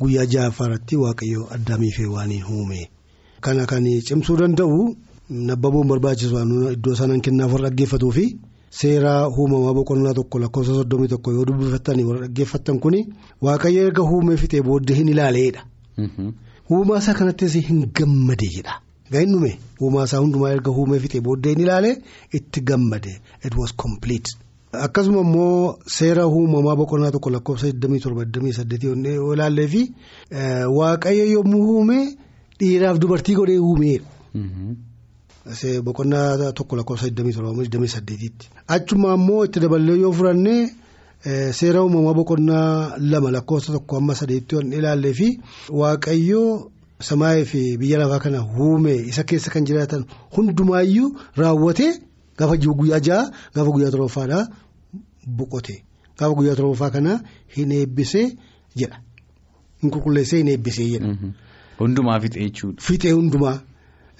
guyyaa 0.00 0.26
ja'affaarratti 0.34 0.96
waaqayyo 0.96 1.48
addaamiif 1.54 1.98
hewaaniin 1.98 2.44
uume. 2.54 2.90
Kana 3.40 3.66
kan 3.66 3.84
cimsuu 4.06 4.36
danda'u. 4.36 4.96
Nabbabuun 5.32 5.88
barbaachisu 5.88 6.36
iddoo 6.76 6.94
sanaan 6.94 7.20
kennaaf 7.24 7.52
warra 7.52 7.68
dhaggeeffatuu 7.70 8.10
fi 8.12 8.24
seera 8.80 9.12
uumamaa 9.28 9.72
boqonnaa 9.78 10.12
tokko 10.18 10.38
lakkoofsa 10.42 10.74
soddomii 10.78 11.08
tokko 11.08 11.32
yoo 11.32 11.44
dubbifatanii 11.48 12.04
warra 12.08 12.26
dhaggeeffatan 12.26 12.78
kuni 12.80 13.00
waaqayyo 13.46 13.86
erga 13.88 14.02
uumee 14.02 14.36
fixee 14.36 14.62
booddee 14.62 14.94
hin 14.98 15.08
ilaaleedha. 15.08 15.62
Uumaa 16.70 16.98
isaa 16.98 17.14
kanattis 17.14 17.54
hin 17.68 17.80
gammade 18.00 18.48
jedha. 18.56 18.74
Ga'in 19.12 19.32
dhume 19.32 19.58
uumaa 19.80 20.04
isaa 20.10 20.20
hundumaa 20.24 20.50
erga 20.58 20.70
uumee 20.70 20.98
fixee 21.06 21.20
booddee 21.20 21.52
hin 21.54 21.60
ilaale 21.64 21.96
itti 22.40 22.60
gammade 22.60 23.12
it 23.46 23.54
was 23.56 23.74
complete. 23.76 24.30
Akkasuma 24.72 25.20
immoo 25.20 25.78
seera 25.96 26.26
uumamaa 26.26 26.76
boqonnaa 26.76 27.10
tokko 27.16 27.30
lakkoofsa 27.30 27.66
27-28 27.70 29.14
yoo 29.16 29.34
ilaallee 29.34 29.66
fi 29.74 29.82
waaqayyo 30.78 31.24
yommuu 31.32 31.66
uume 31.74 31.98
dhiiraaf 32.60 32.98
dubartii 32.98 33.34
godhee 33.34 33.58
uumeedha. 33.58 34.06
Boqonnaa 35.46 36.52
tokko 36.52 36.76
lakkoofsa 36.76 37.06
27-28tti. 37.08 38.46
Achuma 38.68 39.12
ammoo 39.12 39.44
itti 39.44 39.60
daballee 39.60 39.98
yoo 40.00 40.12
fudhannee 40.12 40.70
seera 41.52 41.82
uumamaa 41.82 42.14
boqonnaa 42.14 42.96
lama 42.98 43.30
lakkoofsa 43.30 43.72
tokko 43.72 43.96
amma 43.96 44.14
sadeetti 44.14 44.54
waan 44.56 44.72
ilaallee 44.72 45.12
fi 45.12 45.28
waaqayyoo 45.70 46.70
samaayii 47.00 47.44
fi 47.44 47.76
biyya 47.78 47.98
lafaa 47.98 48.18
kana 48.20 48.44
uume 48.58 48.94
isa 48.94 49.24
keessa 49.24 49.50
kan 49.50 49.64
jiraatan 49.66 50.04
hundumaayyuu 50.36 51.10
raawwatee 51.36 51.92
gaafa 52.38 52.56
guyyaa 52.56 53.00
ja'a 53.00 53.30
gaafa 53.54 53.70
guyyaa 53.70 53.90
toroffaadhaa 53.90 54.46
boqote 55.26 55.82
gaafa 56.18 56.34
guyyaa 56.34 56.54
toroffaa 56.56 56.90
kana 56.90 57.20
hin 57.56 57.72
eebbisee 57.72 58.26
jedha. 58.76 59.00
Hin 59.82 59.90
qulqulleessee 59.90 60.38
hin 60.38 60.48
eebbisee 60.54 60.86
jedha. 60.94 61.16
Hundumaa 61.80 62.20
fixee 62.20 62.42
jechuudha. 62.48 62.82
Fixee 62.82 63.12
hundumaa. 63.12 63.58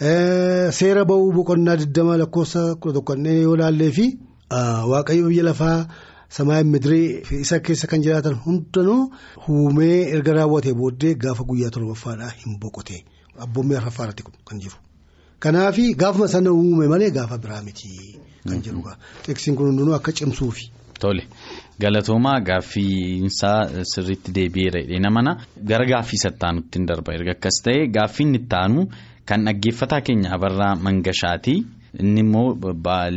Seera 0.00 1.04
ba'uu 1.04 1.32
boqonnaa 1.32 1.76
20 1.76 2.16
lakkoofsa 2.18 2.60
11 2.80 3.42
yoo 3.42 3.54
ilaallee 3.56 3.90
fi 3.90 4.06
waaqayyo 4.92 5.28
biyya 5.28 5.44
lafaa 5.44 5.86
samaa 6.28 6.62
midirii 6.64 7.22
isa 7.40 7.60
keessa 7.60 7.86
kan 7.86 8.02
jiraatan 8.02 8.34
hundanuu 8.46 9.12
uumee 9.48 10.08
erga 10.16 10.32
raawwatee 10.38 10.72
booddee 10.74 11.14
gaafa 11.14 11.44
guyyaa 11.44 11.70
torbaffaadhaa 11.70 12.30
hin 12.44 12.58
boqote 12.60 13.04
abboommii 13.38 13.76
arfaffaarratti 13.76 14.24
kan 14.48 14.58
jiru. 14.60 14.76
Kanaaf 15.38 15.76
gaafuma 15.96 16.28
sana 16.28 16.50
uume 16.52 16.88
malee 16.88 17.10
gaafa 17.10 17.38
biraa 17.38 17.62
miti 17.62 18.16
kan 18.48 18.62
jirudha. 18.62 18.96
Teeksiin 19.26 19.56
kun 19.56 19.66
hundinuu 19.66 19.94
akka 19.94 20.12
cimsuufi. 20.12 20.70
Tole 21.00 21.22
galatoomaa 21.80 22.40
gaaffiinsaa 22.40 23.84
sirriitti 23.94 24.32
deebi'eera 24.34 24.82
jedhee 24.82 25.10
mana 25.10 25.36
gara 25.64 25.86
gaaffii 25.86 26.18
sattaanutti 26.24 26.78
hin 26.78 26.86
darba 26.86 27.14
erga 27.14 27.32
akkas 27.36 27.62
ta'e 27.64 27.86
gaaffiin 27.96 28.34
itti 28.34 28.56
aanu. 28.56 28.86
Kan 29.26 29.44
dhaggeeffataa 29.46 30.00
keenya 30.06 30.30
abarraa 30.36 30.74
mangashaati. 30.76 31.54
Inni 32.00 32.20
immoo 32.24 32.56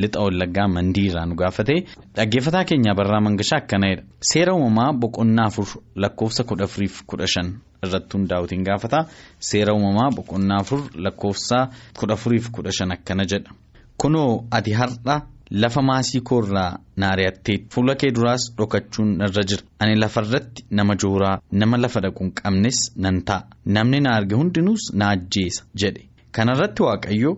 lixa 0.01 0.19
wallaggaa 0.25 0.67
mandiirraa 0.67 1.25
nu 1.25 1.35
gaafate. 1.35 1.75
Dhaggeeffataa 2.15 2.63
keenya 2.69 2.91
abarraa 2.91 3.21
mangashaa 3.27 3.57
akkanadha 3.61 4.03
seera 4.31 4.53
uumamaa 4.53 4.93
boqonnaa 5.01 5.45
afur 5.51 5.67
lakkoofsa 5.95 6.43
kudha 6.43 6.63
afuriif 6.69 6.95
kudha 7.09 7.27
shan 7.33 7.47
irratti 7.83 8.17
hundaa'uutiin 8.17 8.63
gaafata. 8.67 8.99
Seera 9.39 9.73
uumamaa 9.73 10.09
boqonnaa 10.17 10.59
afur 10.63 10.81
lakkoofsa 11.05 11.59
kudha 11.99 12.13
afuriif 12.13 12.51
kudha 12.51 12.71
shan 12.77 12.91
akkana 12.91 13.23
jedha. 13.31 13.51
Kunoo 13.97 14.43
ati 14.51 14.71
har'a 14.79 15.15
lafa 15.51 15.81
maasii 15.81 16.21
koorraa 16.21 16.79
naari'attee 16.97 17.57
fuula 17.73 17.95
kee 17.95 18.11
duraas 18.11 18.43
dhokachuun 18.57 19.17
narra 19.17 19.43
jira. 19.43 19.63
Ani 19.79 19.95
lafarratti 19.95 20.65
nama 20.71 20.95
jooraa 20.95 21.39
nama 21.51 21.77
lafa 21.77 21.99
dhaqu 22.01 22.23
hin 22.23 22.31
qabnes 22.41 22.79
nan 22.95 23.21
ta'a. 23.29 23.47
Namni 23.65 23.99
na 24.01 24.15
arge 24.17 24.35
hundinuus 24.35 24.91
na 24.93 25.09
ajjeesa 25.09 25.63
jedhe. 25.83 26.05
Kanarratti 26.31 26.83
waaqayyo 26.83 27.37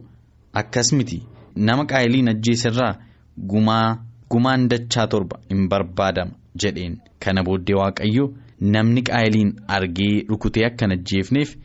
akkas 0.54 0.94
miti. 0.94 1.22
Nama 1.56 1.86
qaayiliin 1.86 2.30
ajjeesirraa 2.34 2.94
gumaa 3.52 3.98
gumaan 4.30 4.68
dachaa 4.70 5.08
torba 5.08 5.40
hin 5.50 5.68
barbaadama 5.70 6.32
jedheen. 6.64 6.98
Kana 7.20 7.44
booddee 7.44 7.76
waaqayyo 7.82 8.26
namni 8.62 9.02
qaayiliin 9.10 9.52
argee 9.68 10.26
rukutee 10.30 10.66
akka 10.66 10.86
hin 10.86 10.92
ajjeefneef 11.00 11.56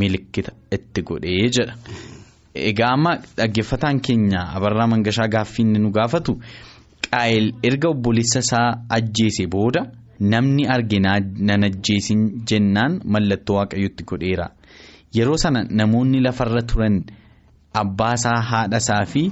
milikkita 0.00 0.52
itti 0.76 1.02
godhee 1.02 1.48
jedha. 1.58 1.74
Egaa 2.54 2.92
amma 2.96 3.12
dhaggeeffataan 3.36 4.00
keenya 4.00 4.40
abarraa 4.56 4.86
mangashaa 4.92 5.28
gaaffii 5.34 5.62
inni 5.64 5.78
nu 5.78 5.90
gaafatu 5.90 6.32
qaayil 7.10 7.52
erga 7.62 7.88
obboleessa 7.94 8.38
isaa 8.46 8.68
ajjeese 8.96 9.46
booda 9.46 9.82
namni 10.32 10.66
arge 10.74 10.98
nan 11.00 11.64
ajjeesin 11.68 12.24
jennaan 12.48 13.00
mallattoo 13.04 13.56
waaqayyotti 13.56 14.04
godheera. 14.04 14.48
Yeroo 15.16 15.36
sana 15.36 15.64
namoonni 15.64 16.20
lafarra 16.26 16.62
turan 16.62 16.96
abbaasaa 17.82 18.40
haadhasaa 18.50 19.04
fi 19.12 19.22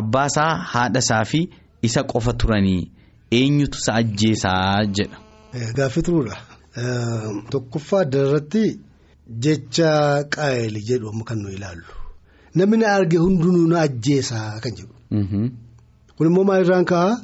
abbaasaa 0.00 0.50
haadhasaa 0.72 1.24
fi 1.24 1.40
isa 1.82 2.02
qofa 2.12 2.32
turanii 2.32 2.90
eenyutu 3.30 3.78
isa 3.78 3.94
ajjeesaa 3.94 4.84
jedha. 4.96 5.18
Gaaffii 5.76 6.02
turuudha. 6.02 6.36
Tokkoffaa 7.50 8.00
adda 8.06 8.18
irratti 8.28 8.64
jecha 9.46 9.90
qaayil 10.36 10.76
jedhu 10.88 11.24
kan 11.24 11.38
nu 11.42 11.48
ilaallu. 11.56 11.84
Namni 12.54 12.76
na 12.82 12.86
arge 12.96 13.16
hundinuu 13.24 13.66
na 13.72 13.80
ajjeesaa 13.86 14.60
kan 14.64 14.72
jedhu. 14.78 14.94
Kun 16.16 16.26
immoo 16.30 16.44
maalirraan 16.50 16.84
ka'aa 16.90 17.14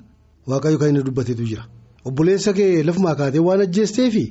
waaqayyo 0.50 0.78
kan 0.80 0.88
inni 0.90 1.02
dubbateetu 1.08 1.44
jira. 1.50 1.64
Obboleessa 2.04 2.52
kee 2.58 2.82
lafumaa 2.88 3.14
kaatee 3.20 3.42
waan 3.48 3.60
ajjeesteefi 3.66 4.24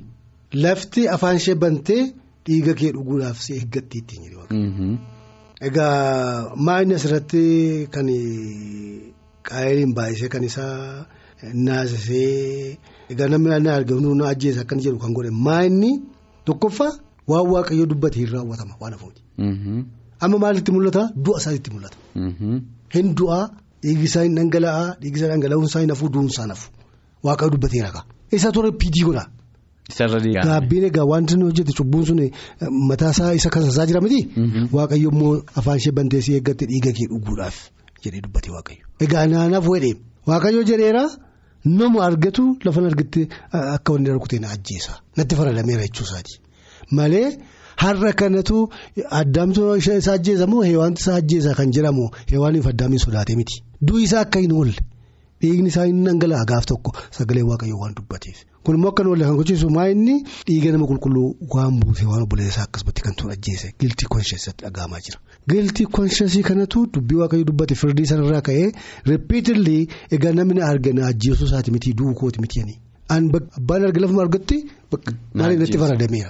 lafti 0.63 1.01
afaan 1.15 1.35
ishee 1.41 1.55
bantee 1.63 2.01
dhiiga 2.45 2.73
kee 2.79 2.91
dhuguudhaaf 2.95 3.37
si 3.45 3.51
eeggatti 3.59 3.97
ittiin 4.01 4.23
jedhu. 4.25 4.41
Egaa 5.67 6.55
maayini 6.65 6.93
asirratti 6.97 7.43
kan 7.93 8.07
qaayiliin 9.49 9.93
baay'isee 9.97 10.29
kan 10.33 10.43
isaa 10.49 11.05
naasisee 11.53 12.77
egaa 13.11 13.27
namni 13.33 13.59
na 13.65 13.75
hundinuu 13.77 14.15
na 14.19 14.25
ajjeesa 14.33 14.61
akkan 14.65 14.79
jedhu 14.85 14.99
kan 15.03 15.13
godhe 15.17 15.31
maayini 15.47 15.91
tokkoffaa 16.45 16.91
waan 17.31 17.47
waaqayyo 17.53 17.85
dubbate 17.91 18.17
hin 18.21 18.29
raawwatama 18.35 18.73
waan 18.81 18.93
hafuuti. 18.97 19.21
Amma 20.21 20.37
maalitti 20.43 20.71
mul'ata 20.75 21.03
du'a 21.25 21.37
isaatti 21.41 21.69
mul'ata. 21.73 21.97
Hin 22.95 23.07
du'aa 23.19 23.43
dhiigisaa 23.83 24.23
hin 24.27 24.35
dhangala'aa 24.39 24.87
dhiigisaa 25.01 25.29
dhangala'uun 25.31 25.67
isaa 25.71 25.81
hin 25.83 25.91
hafuu 25.95 26.09
du'uun 26.13 26.29
isaa 26.33 26.43
hin 26.47 26.53
hafu 26.55 26.67
waaqayyo 27.27 27.51
dubbateera 27.55 27.91
ka. 27.95 28.01
Isa 28.37 28.51
ture 28.55 28.71
piidii 28.81 29.05
godha. 29.09 29.25
Gaabbiin 30.47 30.83
egaa 30.89 31.05
wanti 31.11 31.33
inni 31.35 31.45
hojjete 31.49 31.73
cubbuun 31.77 32.05
sun 32.05 32.19
mataasaa 32.89 33.31
isa 33.39 33.49
kasasaa 33.49 33.85
jira 33.89 34.01
miti. 34.05 34.19
Waaqayyo 34.77 35.09
immoo 35.13 35.33
afaan 35.61 35.77
ishee 35.81 35.91
banteessee 35.99 36.35
eeggatti 36.39 36.65
dhiiga 36.71 36.91
kee 36.97 37.07
dhuguudhaaf 37.13 37.57
jedhee 38.03 38.21
dubbate 38.25 38.49
waaqayyo. 38.55 38.83
Egaa 39.05 39.25
naanaaf 39.31 39.65
wedhe 39.73 39.91
waaqayyo 40.31 40.61
jedheera 40.69 41.03
nama 41.79 41.99
argatu 42.09 42.43
lafa 42.65 42.81
argatte 42.91 43.21
akka 43.75 43.89
wanni 43.93 44.09
rukutee 44.17 44.39
na 44.43 44.49
ajjeesa 44.57 44.93
natti 45.17 45.35
faradameera 45.39 45.83
jechuusaati. 45.87 46.33
Malee 46.97 47.27
har'a 47.83 48.11
kanatu 48.21 48.57
addaamtuu 49.21 49.75
isa 49.77 50.13
ajjeesa 50.17 50.47
moo 50.51 50.61
heewaanti 50.67 51.01
isa 51.03 51.15
ajjeesa 51.21 51.53
kan 51.59 51.71
jedhamu 51.77 52.09
heewaaniif 52.31 52.67
addaamiin 52.73 52.99
sodaate 53.05 53.35
miti. 53.41 53.63
Du'i 53.81 54.03
isaa 54.03 54.21
akka 54.27 54.39
hin 54.45 54.51
oolle 54.59 54.75
dhiigni 55.41 55.69
isaa 55.73 55.85
hin 55.89 56.03
dhangala'a 56.05 56.45
gaaf 56.51 56.65
tokko 56.71 56.91
sagalee 57.17 57.43
waaqayyoo 57.49 57.79
waan 57.83 57.93
dubbateef. 57.99 58.37
Kun 58.63 58.75
immoo 58.75 58.89
akka 58.91 59.03
hin 59.03 59.09
oolle 59.11 59.25
kan 59.27 59.37
gochiisu 59.39 59.69
maa 59.75 59.85
inni 59.93 60.15
dhiiga 60.47 60.71
nama 60.75 60.85
qulqulluu 60.89 61.27
waan 61.55 61.77
buute 61.83 62.05
waan 62.09 62.21
obboleessaa 62.25 62.65
akkasumatti 62.67 63.01
kan 63.05 63.15
tun 63.21 63.31
ajjeese 63.35 63.71
giltii 63.83 64.07
konsheessatti 64.15 64.65
dhaga'amaa 64.65 64.99
jira. 65.05 65.19
Giltii 65.53 65.85
konsheessii 65.99 66.43
kanatu 66.49 66.85
dubbii 66.97 67.21
waaqayyoo 67.21 67.47
dubbate 67.51 67.75
firdii 67.83 68.05
sanarraa 68.11 68.41
ka'ee 68.49 68.67
ripiitilii 69.11 69.87
egaa 70.17 70.33
namni 70.41 70.61
argina 70.71 71.07
ajjeesuu 71.13 71.45
isaati 71.51 71.71
miti 71.77 71.93
du'uu 72.01 72.13
kooti 72.23 72.41
miti 72.47 72.61
ani. 72.65 72.75
Abbaan 73.15 73.85
arga 73.85 73.99
lafuma 74.01 74.21
argatti 74.27 74.57
maaliin 75.33 75.59
natti 75.63 75.77
faradameera. 75.85 76.29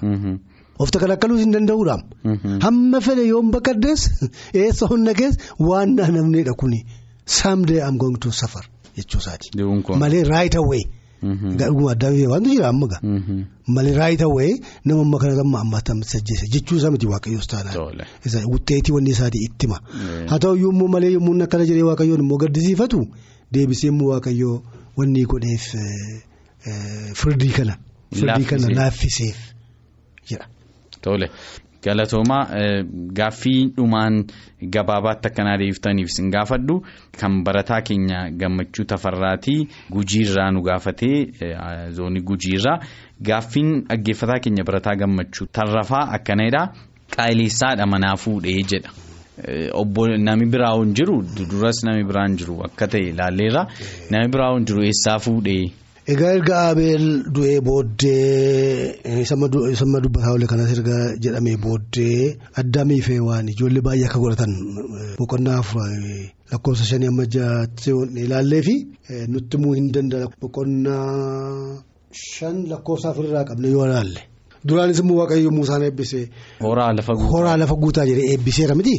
Of 0.80 0.92
takkalakkaluus 0.92 1.42
hin 1.44 1.52
danda'uudhaam. 1.56 2.02
Hamma 2.66 3.00
fedhe 3.08 3.26
yoon 3.28 3.52
baqaddees 3.56 4.02
eessa 4.54 4.88
hunda 4.92 5.14
keessa 5.14 5.40
waan 5.70 5.96
namneedha 5.96 6.54
kuni 6.62 6.80
someday 7.26 7.80
I'm 7.88 7.98
going 7.98 8.16
to 8.26 8.32
suffer 8.32 8.64
jechuusaati. 8.98 9.52
Malee 10.04 10.24
right 10.30 10.56
away. 10.56 10.84
Dhuguma 11.60 11.92
addaa 11.92 12.12
wanti 12.34 12.50
jira 12.56 12.68
amma 12.70 12.88
gaa. 12.88 13.02
Malee 13.68 13.96
right 13.98 14.22
away 14.22 14.52
nama 14.86 15.02
amma 15.02 15.18
kana 15.20 15.42
amma 15.42 15.60
ammaatti 15.66 15.92
amma 15.92 16.06
sajjeessa 16.12 16.48
jechuusaa 16.54 16.92
miti 16.94 17.08
waaqayyoos 17.14 17.48
taanaan. 17.48 18.06
Wuxxeetii 18.54 18.94
wanni 18.96 19.12
isaatii 19.16 19.44
ittima. 19.50 19.78
Haa 20.30 20.40
ta'u 20.40 20.56
immoo 20.56 20.88
malee 20.88 21.12
yommuu 21.18 21.36
akkana 21.44 21.66
jedhee 21.72 21.84
waaqayyoon 21.90 22.22
immoo 22.24 22.38
gaddisiifatu 22.46 23.00
deebisee 23.52 23.88
immoo 23.92 24.10
waaqayyoo 24.14 24.56
wanni 24.98 25.26
godheef 25.26 25.66
firdii 27.16 27.52
kana. 27.58 27.78
Firdii 28.16 28.46
kana 28.46 28.70
laaffiseef 28.80 29.38
jira. 30.30 30.46
Tole. 31.02 31.30
Galatoomaa 31.84 32.42
gaaffii 33.18 33.60
dhumaan 33.78 34.16
gabaabaatti 34.76 35.28
akkanaa 35.30 35.58
deebiftaniif 35.62 36.10
sin 36.16 36.32
gaafadhu. 36.32 36.76
Kan 37.20 37.44
barataa 37.44 37.82
keenya 37.82 38.30
gammachuu 38.42 38.84
tafarraatii 38.86 39.68
gujiirraa 39.92 40.52
nu 40.52 40.62
gaafatee 40.62 41.18
zoonii 42.00 42.22
gujiirraa 42.32 42.80
gaaffiin 43.30 43.72
dhaggeeffataa 43.90 44.40
keenya 44.44 44.64
barataa 44.64 44.96
gammachuu 44.96 45.48
tarrafaa 45.60 46.04
akkanadha 46.20 46.66
qaayileessaadha 47.16 47.86
manaa 47.88 48.16
fuudhee 48.16 48.60
jedha. 48.74 48.92
Obbo 49.74 50.08
nami 50.18 50.46
biraa 50.46 50.76
hin 50.76 50.94
jiru? 50.94 51.22
Duras 51.52 51.84
nami 51.88 52.04
biraa 52.04 52.28
hin 52.28 52.36
jiru 52.38 52.60
akka 52.66 52.88
ta'e 52.88 53.08
ilaalleerra. 53.14 53.68
Nami 54.12 54.28
biraa 54.34 54.54
hin 54.58 54.66
jiru 54.66 54.84
eessaa 54.84 55.20
fuudhee. 55.20 55.72
Egaa 56.10 56.32
erga 56.38 56.56
Abeel 56.72 57.04
du'ee 57.36 57.60
booddee 57.68 59.26
sama 59.30 59.48
dubbataa 60.04 60.32
oole 60.34 60.48
kanas 60.52 60.72
erga 60.76 60.98
jedhamee 61.24 61.58
booddee 61.66 62.38
addaamii 62.62 63.02
fi 63.08 63.16
waan 63.28 63.50
ijoollee 63.54 63.84
baay'ee 63.88 64.08
akka 64.10 64.20
godhatan 64.24 64.54
boqonnaa 65.20 65.60
lakkoofsa 66.52 66.86
shanii 66.92 67.10
amma 67.12 67.26
jaatti 67.36 67.92
ilaallee 68.26 68.62
fi 68.68 68.76
nutti 69.34 69.58
immoo 69.60 69.76
hin 69.78 69.92
danda'a 69.98 70.32
boqonnaa 70.42 71.06
shan 72.24 72.58
lakkoofsa 72.72 73.08
afurirraa 73.12 73.46
qabne 73.52 73.68
yoo 73.76 73.86
ilaalle. 73.90 74.22
Duraanis 74.68 75.00
immoo 75.04 75.18
waaqayyo 75.22 75.52
Muusaan 75.58 75.84
eebbisee. 75.88 76.26
Horaa 76.64 77.58
lafa 77.62 77.76
guutaa. 77.84 78.06
Jedhee 78.10 78.28
eebbiseera 78.34 78.76
miti. 78.76 78.96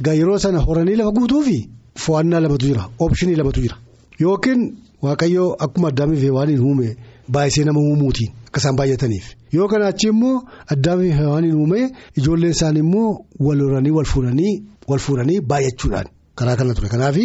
Egaa 0.00 0.14
yeroo 0.20 0.38
sana 0.38 0.58
horanii 0.66 0.96
lafa 1.00 1.12
guutuu 1.18 1.42
fi 1.48 1.56
fo'annaa 2.04 2.40
lamatu 2.44 2.66
jira 2.70 2.84
oopshinii 3.00 3.36
lamatu 3.40 3.60
jira 3.64 3.76
yookiin. 4.20 4.62
Waaqayyoo 5.04 5.48
akkuma 5.66 5.88
addaamii 5.92 6.16
fi 6.22 6.26
hewaaniin 6.30 6.60
uume 6.68 6.96
baay'isee 7.34 7.64
nama 7.68 7.80
uumuutiin 7.80 8.30
akka 8.46 8.58
isaan 8.60 8.76
baay'ataniif. 8.80 9.26
Yoo 9.52 9.68
kana 9.68 9.86
achi 9.92 10.06
immoo 10.12 10.42
addaamii 10.76 11.10
fi 11.12 11.16
hewaaniin 11.22 11.54
uume 11.60 11.80
ijoolleen 12.18 12.52
isaanii 12.56 12.80
immoo 12.86 13.10
wal 13.46 13.60
horanii 13.66 13.90
wal 13.98 14.04
fuudhanii 14.12 14.54
wal 14.88 14.98
fuudhanii 15.06 15.40
baay'achuudhaan. 15.40 16.06
Karaa 16.34 16.56
kana 16.56 16.74
ture. 16.74 16.88
Kanaaf 16.88 17.16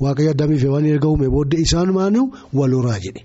waaqayyo 0.00 0.30
addaamii 0.34 0.58
fi 0.58 0.66
hewaaniin 0.66 0.94
erga 0.94 1.08
uume 1.08 1.28
booddee 1.36 1.60
isaanumaanuu 1.66 2.26
wal 2.54 2.72
horaa 2.78 2.98
jedhe. 3.06 3.22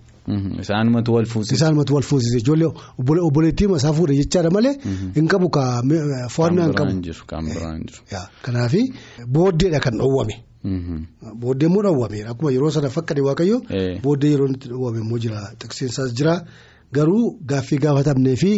Isaanumatu 0.62 1.13
wal 1.13 1.26
fuusise. 1.26 1.56
Isaanumatu 1.56 1.93
wal 1.95 2.04
fuusise. 2.04 2.38
Ijoollee 2.38 2.69
obboleettii 3.28 3.67
isaa 3.78 3.93
fuudhe 3.93 4.15
jechaadha 4.17 4.50
malee 4.52 4.74
hin 5.15 5.28
qabu 5.28 5.50
ka 5.50 5.63
fo'annaa 6.36 6.65
hin 6.65 6.74
qabu. 6.74 6.91
Kanaaf 8.45 8.74
booddeedha 9.28 9.80
kan 9.80 9.98
dhoowwame. 9.98 10.36
Booddee 10.63 11.67
immoo 11.69 11.82
dhoowwame 11.86 12.24
akkuma 12.32 12.52
yeroo 12.52 12.72
sana 12.72 12.89
fakkade 12.89 13.22
waaqayyo 13.28 13.62
booddee 14.04 14.32
yeroo 14.34 14.48
itti 14.56 14.67
dhoowwame 14.74 15.00
immoo 15.06 15.19
jira 15.26 15.41
tiksiinsaas 15.60 16.13
jira 16.22 16.36
garuu 16.93 17.24
gaaffii 17.54 17.78
gaafatamnee 17.86 18.36
fi 18.43 18.52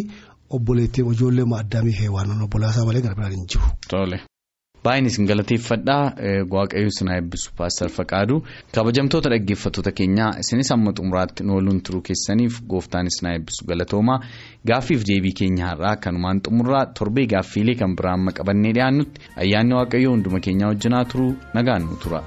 obboleettii 0.49 1.05
ijoollee 1.13 1.45
addaamii 1.61 1.93
fi 2.01 2.07
waan 2.17 2.41
obbolaasaa 2.47 2.85
malee 2.85 3.01
gara 3.01 3.15
biraan 3.15 3.35
hin 3.37 3.47
jiru. 3.47 4.21
Baay'een 4.85 5.05
isin 5.09 5.27
galateeffadhaa 5.29 6.05
waaqayyo 6.53 6.89
isin 6.91 7.09
eebbisu 7.15 7.51
paastar 7.57 7.89
Faqaaduu 7.97 8.39
kabajamtoota 8.77 9.29
dhaggeeffattoota 9.33 9.91
keenyaa 9.99 10.29
isinis 10.43 10.71
amma 10.75 10.93
xumuraatti 10.99 11.43
waliin 11.51 11.81
turuu 11.89 12.01
keessaniif 12.07 12.57
gooftaan 12.73 13.11
isin 13.11 13.27
haa 13.29 13.35
eebbisu 13.37 13.67
galatoomaa 13.73 14.17
gaaffiif 14.71 15.05
deebii 15.11 15.35
keenya 15.41 15.67
har'aa 15.71 15.95
kanumaan 16.07 16.41
xumurraa 16.47 16.85
torbee 16.99 17.27
gaaffiilee 17.35 17.77
kan 17.83 17.95
biraan 18.01 18.19
amma 18.21 18.31
qabannee 18.41 18.73
dhiyaannutti 18.79 19.21
ayyaanni 19.45 19.73
waaqayyoo 19.81 20.13
hunduma 20.17 20.39
keenyaa 20.49 20.71
wajjinaa 20.73 21.05
turuu 21.13 21.31
nagaan 21.59 21.85
nu 21.91 21.95
tura. 22.05 22.23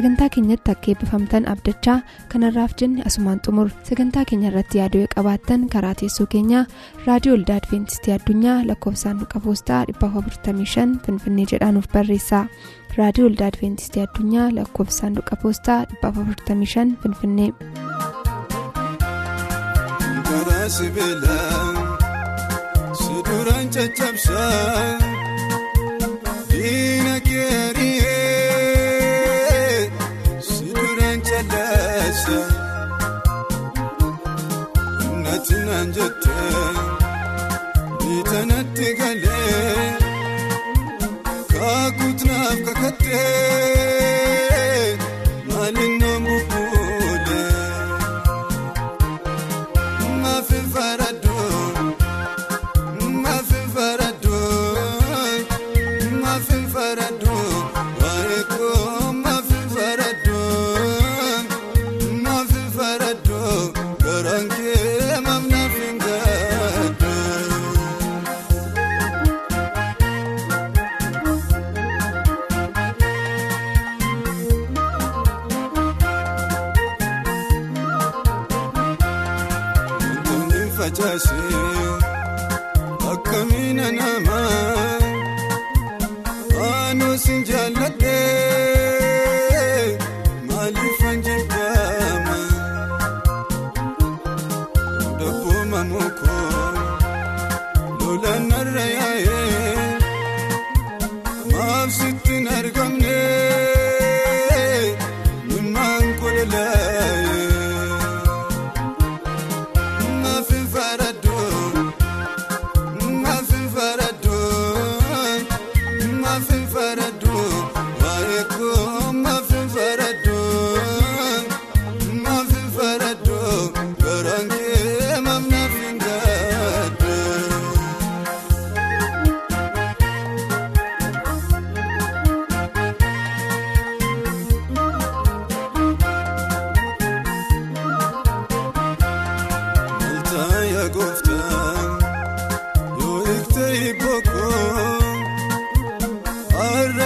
Sagantaa 0.00 0.28
keenyatti 0.34 0.70
akka 0.72 0.88
eebbifamtan 0.92 1.44
abdachaa 1.52 1.96
kanarraaf 2.32 2.72
jenne 2.82 3.02
asumaan 3.08 3.40
xumur 3.46 3.68
sagantaa 3.88 4.22
keenya 4.30 4.48
irratti 4.50 4.78
yaaduu 4.80 5.02
qabaattan 5.14 5.66
karaa 5.74 5.94
teessoo 6.02 6.26
keenyaa 6.34 6.62
raadiyoo 7.08 7.36
olda 7.38 7.56
adventistii 7.60 8.14
addunyaa 8.16 8.56
lakkoofsaanduqa 8.70 9.42
poostaa 9.46 9.82
455 9.92 10.86
finfinnee 11.06 11.46
jedhaanuf 11.52 11.90
barreessa 11.96 12.40
raadiyoo 12.98 13.28
olda 13.32 13.50
adventistii 13.52 14.02
addunyaa 14.06 14.48
lakkoofsaanduqa 14.60 15.36
poostaa 15.44 15.80
455 16.02 16.96
finfinnee. 17.02 17.50
Naan 35.80 35.94
jettee 35.96 36.72
biitanatti 38.00 38.88
galee 38.98 39.96
kaakutnaaf 41.52 42.58
kakattee 42.66 43.79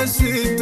Sensiz 0.06 0.53